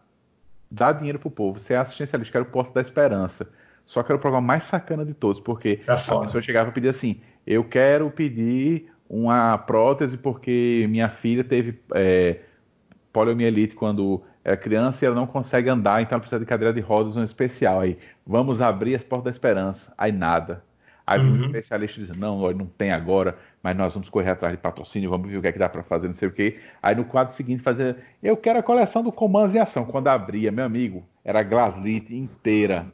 [0.69, 3.47] dar dinheiro pro povo, ser assistencialista, que era o Porto da Esperança.
[3.85, 6.73] Só que era o programa mais sacana de todos, porque Era a pessoa chegava e
[6.73, 12.39] pedia assim: eu quero pedir uma prótese porque minha filha teve é,
[13.11, 16.79] poliomielite quando era criança e ela não consegue andar, então ela precisa de cadeira de
[16.79, 17.81] rodas um especial.
[17.81, 19.93] Aí, vamos abrir as portas da esperança.
[19.97, 20.63] Aí nada.
[21.05, 21.33] Aí uhum.
[21.33, 25.29] um especialista diz, não, não tem agora, mas nós vamos correr atrás de patrocínio, vamos
[25.29, 26.59] ver o que é que dá para fazer, não sei o quê.
[26.81, 29.83] Aí no quadro seguinte fazer, eu quero a coleção do Comandos em Ação.
[29.85, 32.85] Quando abria, meu amigo, era Glaslit inteira.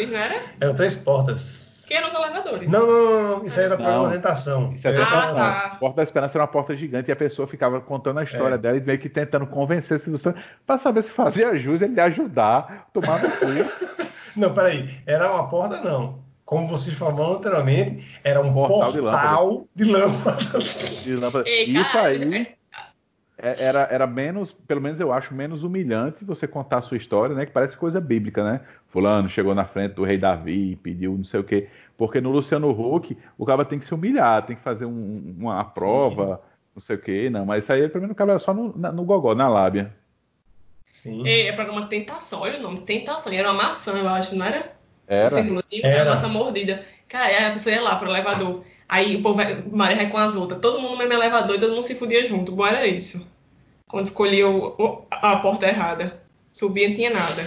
[0.00, 0.34] Eram três elevadores, não era?
[0.60, 1.84] Eram três portas.
[1.86, 2.70] Que eram os elevadores?
[2.70, 3.44] Não, não, não, não.
[3.44, 4.72] Isso aí era para apresentação.
[4.74, 5.30] Isso é apresentação.
[5.30, 5.76] Ah, tá.
[5.78, 8.58] Porta da Esperança era uma porta gigante e a pessoa ficava contando a história é.
[8.58, 12.00] dela e meio que tentando convencer Silvio Santos para saber se fazia jus ele lhe
[12.00, 14.06] ajudar, tomar no cu.
[14.36, 14.90] não, peraí.
[15.06, 21.02] Era uma porta, não como vocês falaram anteriormente, era um portal, portal de lâmpadas.
[21.02, 21.44] De lâmpada.
[21.50, 22.56] Isso aí
[23.38, 27.34] é, era, era menos, pelo menos eu acho, menos humilhante você contar a sua história,
[27.34, 27.44] né?
[27.44, 28.60] Que parece coisa bíblica, né?
[28.96, 31.68] Fulano chegou na frente do rei Davi, pediu não sei o quê.
[31.98, 35.62] Porque no Luciano Huck, o cara tem que se humilhar, tem que fazer um, uma
[35.64, 36.42] prova, Sim.
[36.76, 37.28] não sei o quê.
[37.28, 39.92] Não, mas isso aí, pelo menos, o cara só no, no gogó, na lábia.
[40.90, 41.28] Sim.
[41.28, 43.30] É, é programa Tentação, olha o nome, Tentação.
[43.30, 44.72] E era uma maçã, eu acho, não era?
[45.06, 45.28] Era.
[45.28, 46.10] Círculo, era.
[46.10, 46.82] maçã mordida.
[47.06, 48.64] Cara, aí a pessoa ia lá pro elevador.
[48.88, 49.38] Aí o povo,
[49.72, 50.58] Maria vai com as outras.
[50.58, 52.52] Todo mundo no mesmo elevador e todo mundo se fudia junto.
[52.52, 53.30] Bom, era isso.
[53.88, 56.18] Quando escolhia o, a porta errada.
[56.50, 57.46] Subia, não tinha nada.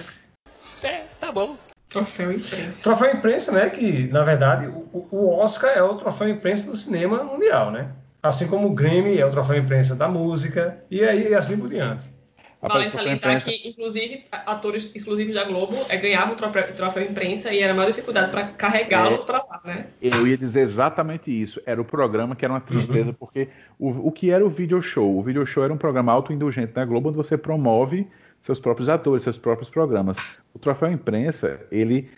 [0.84, 1.57] É, tá bom.
[1.89, 2.84] Troféu imprensa.
[2.84, 3.69] Troféu imprensa, né?
[3.69, 7.91] Que, na verdade, o, o Oscar é o troféu imprensa do cinema mundial, né?
[8.21, 12.19] Assim como o Grammy é o troféu imprensa da música, e aí assim por diante.
[12.61, 17.61] Vale salientar que, inclusive, atores exclusivos da Globo é, ganhavam o troféu, troféu imprensa e
[17.61, 19.86] era mais dificuldade para carregá-los é, para lá, né?
[20.01, 21.61] Eu ia dizer exatamente isso.
[21.65, 23.13] Era o programa que era uma tristeza, uhum.
[23.13, 23.47] porque
[23.80, 25.17] o, o que era o video show?
[25.17, 28.05] O video show era um programa autoindulgente da Globo, onde você promove
[28.49, 30.17] seus próprios atores, seus próprios programas.
[30.53, 32.09] O troféu imprensa, ele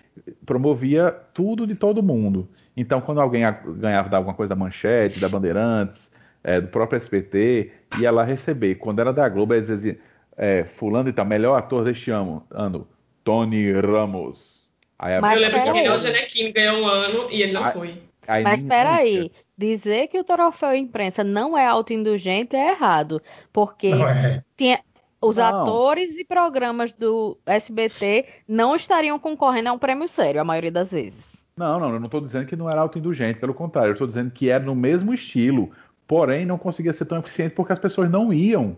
[0.46, 2.48] promovia tudo de todo mundo.
[2.76, 3.44] Então, quando alguém
[3.78, 6.10] ganhava da alguma coisa da Manchete, da Bandeirantes,
[6.44, 8.76] é, do próprio SBT, ia lá receber.
[8.76, 9.98] Quando era da Globo, eles diziam
[10.38, 12.88] é, fulano e tal, melhor ator deste ano, ano
[13.24, 14.70] Tony Ramos.
[14.98, 17.74] Aí, Mas eu lembro que o Reinaldo Gianecchini ganhou um ano e ele não aí,
[17.74, 17.98] foi.
[18.28, 23.22] Aí, Mas espera aí, dizer que o troféu imprensa não é autoindulgente é errado,
[23.52, 24.44] porque é.
[24.56, 24.80] tinha,
[25.22, 25.46] os não.
[25.46, 30.92] atores e programas do SBT não estariam concorrendo a um prêmio sério, a maioria das
[30.92, 31.46] vezes.
[31.56, 34.32] Não, não, eu não estou dizendo que não era autoindulgente, pelo contrário, eu estou dizendo
[34.32, 35.72] que era no mesmo estilo,
[36.08, 38.78] porém não conseguia ser tão eficiente porque as pessoas não iam.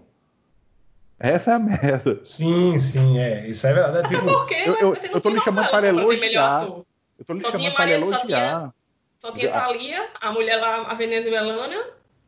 [1.18, 2.20] Essa é a merda.
[2.22, 3.48] Sim, sim, é.
[3.48, 4.14] Isso é verdade.
[4.14, 6.64] É, tipo, é porque eu, eu, eu tô lhe chamando para elogiar.
[6.64, 8.20] Eu tô lhe chamando para elogiar.
[8.20, 8.74] Só tinha,
[9.20, 11.82] só tinha Thalia, a mulher lá, a venezuelana,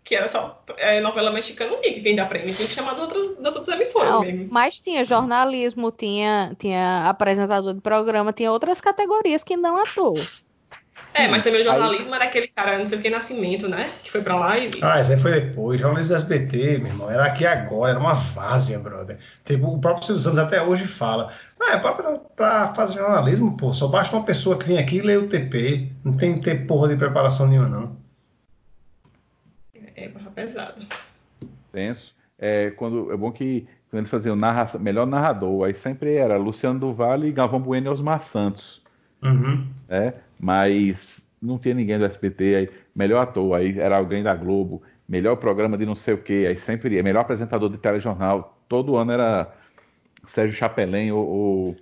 [0.05, 3.01] que era só é, novela mexicana, não tinha quem dá prêmio, tinha que chamar de
[3.01, 4.47] outras, das outras emissoras não, mesmo.
[4.51, 10.13] Mas tinha jornalismo, tinha, tinha apresentador de programa, tinha outras categorias que não ator.
[11.15, 12.19] É, mas também o jornalismo aí...
[12.19, 13.89] era aquele cara, não sei o que, Nascimento, né?
[14.03, 14.69] Que foi pra lá e.
[14.81, 15.79] Ah, esse aí foi depois.
[15.79, 17.09] Jornalismo do SBT, meu irmão.
[17.09, 19.17] Era aqui agora, era uma fase, brother.
[19.43, 21.31] Tipo, o próprio Silvio Santos até hoje fala.
[21.59, 25.01] Ah, é pra, pra, fazer jornalismo, pô, só basta uma pessoa que vem aqui e
[25.01, 25.89] lê o TP.
[26.03, 28.04] Não tem que ter porra de preparação nenhuma, não.
[29.95, 30.85] É, barra pesado.
[31.71, 32.13] Tenso.
[32.37, 36.79] É, quando, é bom que quando eles faziam narra, melhor narrador, aí sempre era Luciano
[36.79, 38.81] do Vale, Galvão Bueno e Osmar Santos.
[39.23, 39.65] Uhum.
[39.87, 44.81] É, mas não tinha ninguém do SBT, aí, melhor ator, aí era alguém da Globo,
[45.07, 48.97] melhor programa de não sei o que, aí sempre ia, melhor apresentador de telejornal, todo
[48.97, 49.53] ano era
[50.25, 51.75] Sérgio Chapelin ou, ou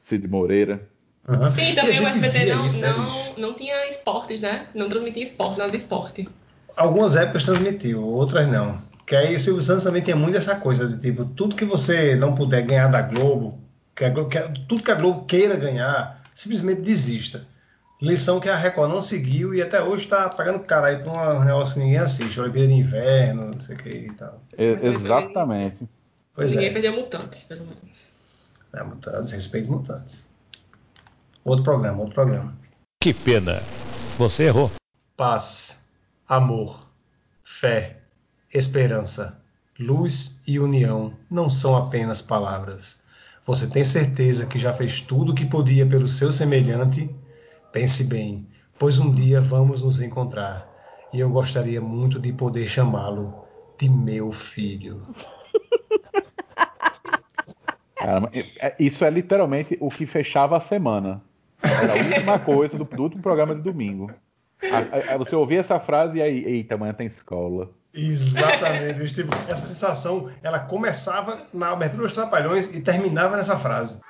[0.00, 0.88] Cid Moreira.
[1.26, 1.50] Uhum.
[1.50, 4.66] Sim, também o SBT não, isso, né, não, não tinha esportes, né?
[4.74, 6.26] Não transmitia esporte, nada de esporte.
[6.78, 8.80] Algumas épocas transmitiu, outras não.
[9.04, 12.14] Que aí o Silvio Santos também tem muito essa coisa de tipo, tudo que você
[12.14, 13.58] não puder ganhar da Globo,
[13.96, 17.44] que a Globo que, tudo que a Globo queira ganhar, simplesmente desista.
[18.00, 21.44] Lição que a Record não seguiu e até hoje está pagando cara aí para um
[21.44, 24.40] negócio que ninguém assiste, Oliveira de Inverno, não sei o que e tal.
[24.56, 25.88] É, exatamente.
[26.32, 26.72] Pois ninguém é.
[26.72, 28.10] perdeu mutantes, pelo menos.
[28.72, 30.28] É, mutantes, respeito mutantes.
[31.44, 32.56] Outro programa, outro programa.
[33.02, 33.60] Que pena.
[34.16, 34.70] Você errou.
[35.16, 35.82] Paz,
[36.28, 36.86] amor,
[37.42, 38.02] fé,
[38.52, 39.42] esperança,
[39.80, 43.00] luz e união não são apenas palavras.
[43.46, 47.08] Você tem certeza que já fez tudo o que podia pelo seu semelhante?
[47.72, 48.46] Pense bem,
[48.78, 50.68] pois um dia vamos nos encontrar
[51.14, 53.46] e eu gostaria muito de poder chamá-lo
[53.78, 55.06] de meu filho.
[57.96, 61.22] Caramba, é, isso é literalmente o que fechava a semana.
[61.62, 64.12] Era a última coisa do, do último programa de domingo.
[64.62, 67.70] A, a, você ouvia essa frase e aí, eita, amanhã tem escola.
[67.94, 69.14] Exatamente.
[69.14, 74.00] tipo, essa sensação, ela começava na abertura dos Trapalhões e terminava nessa frase.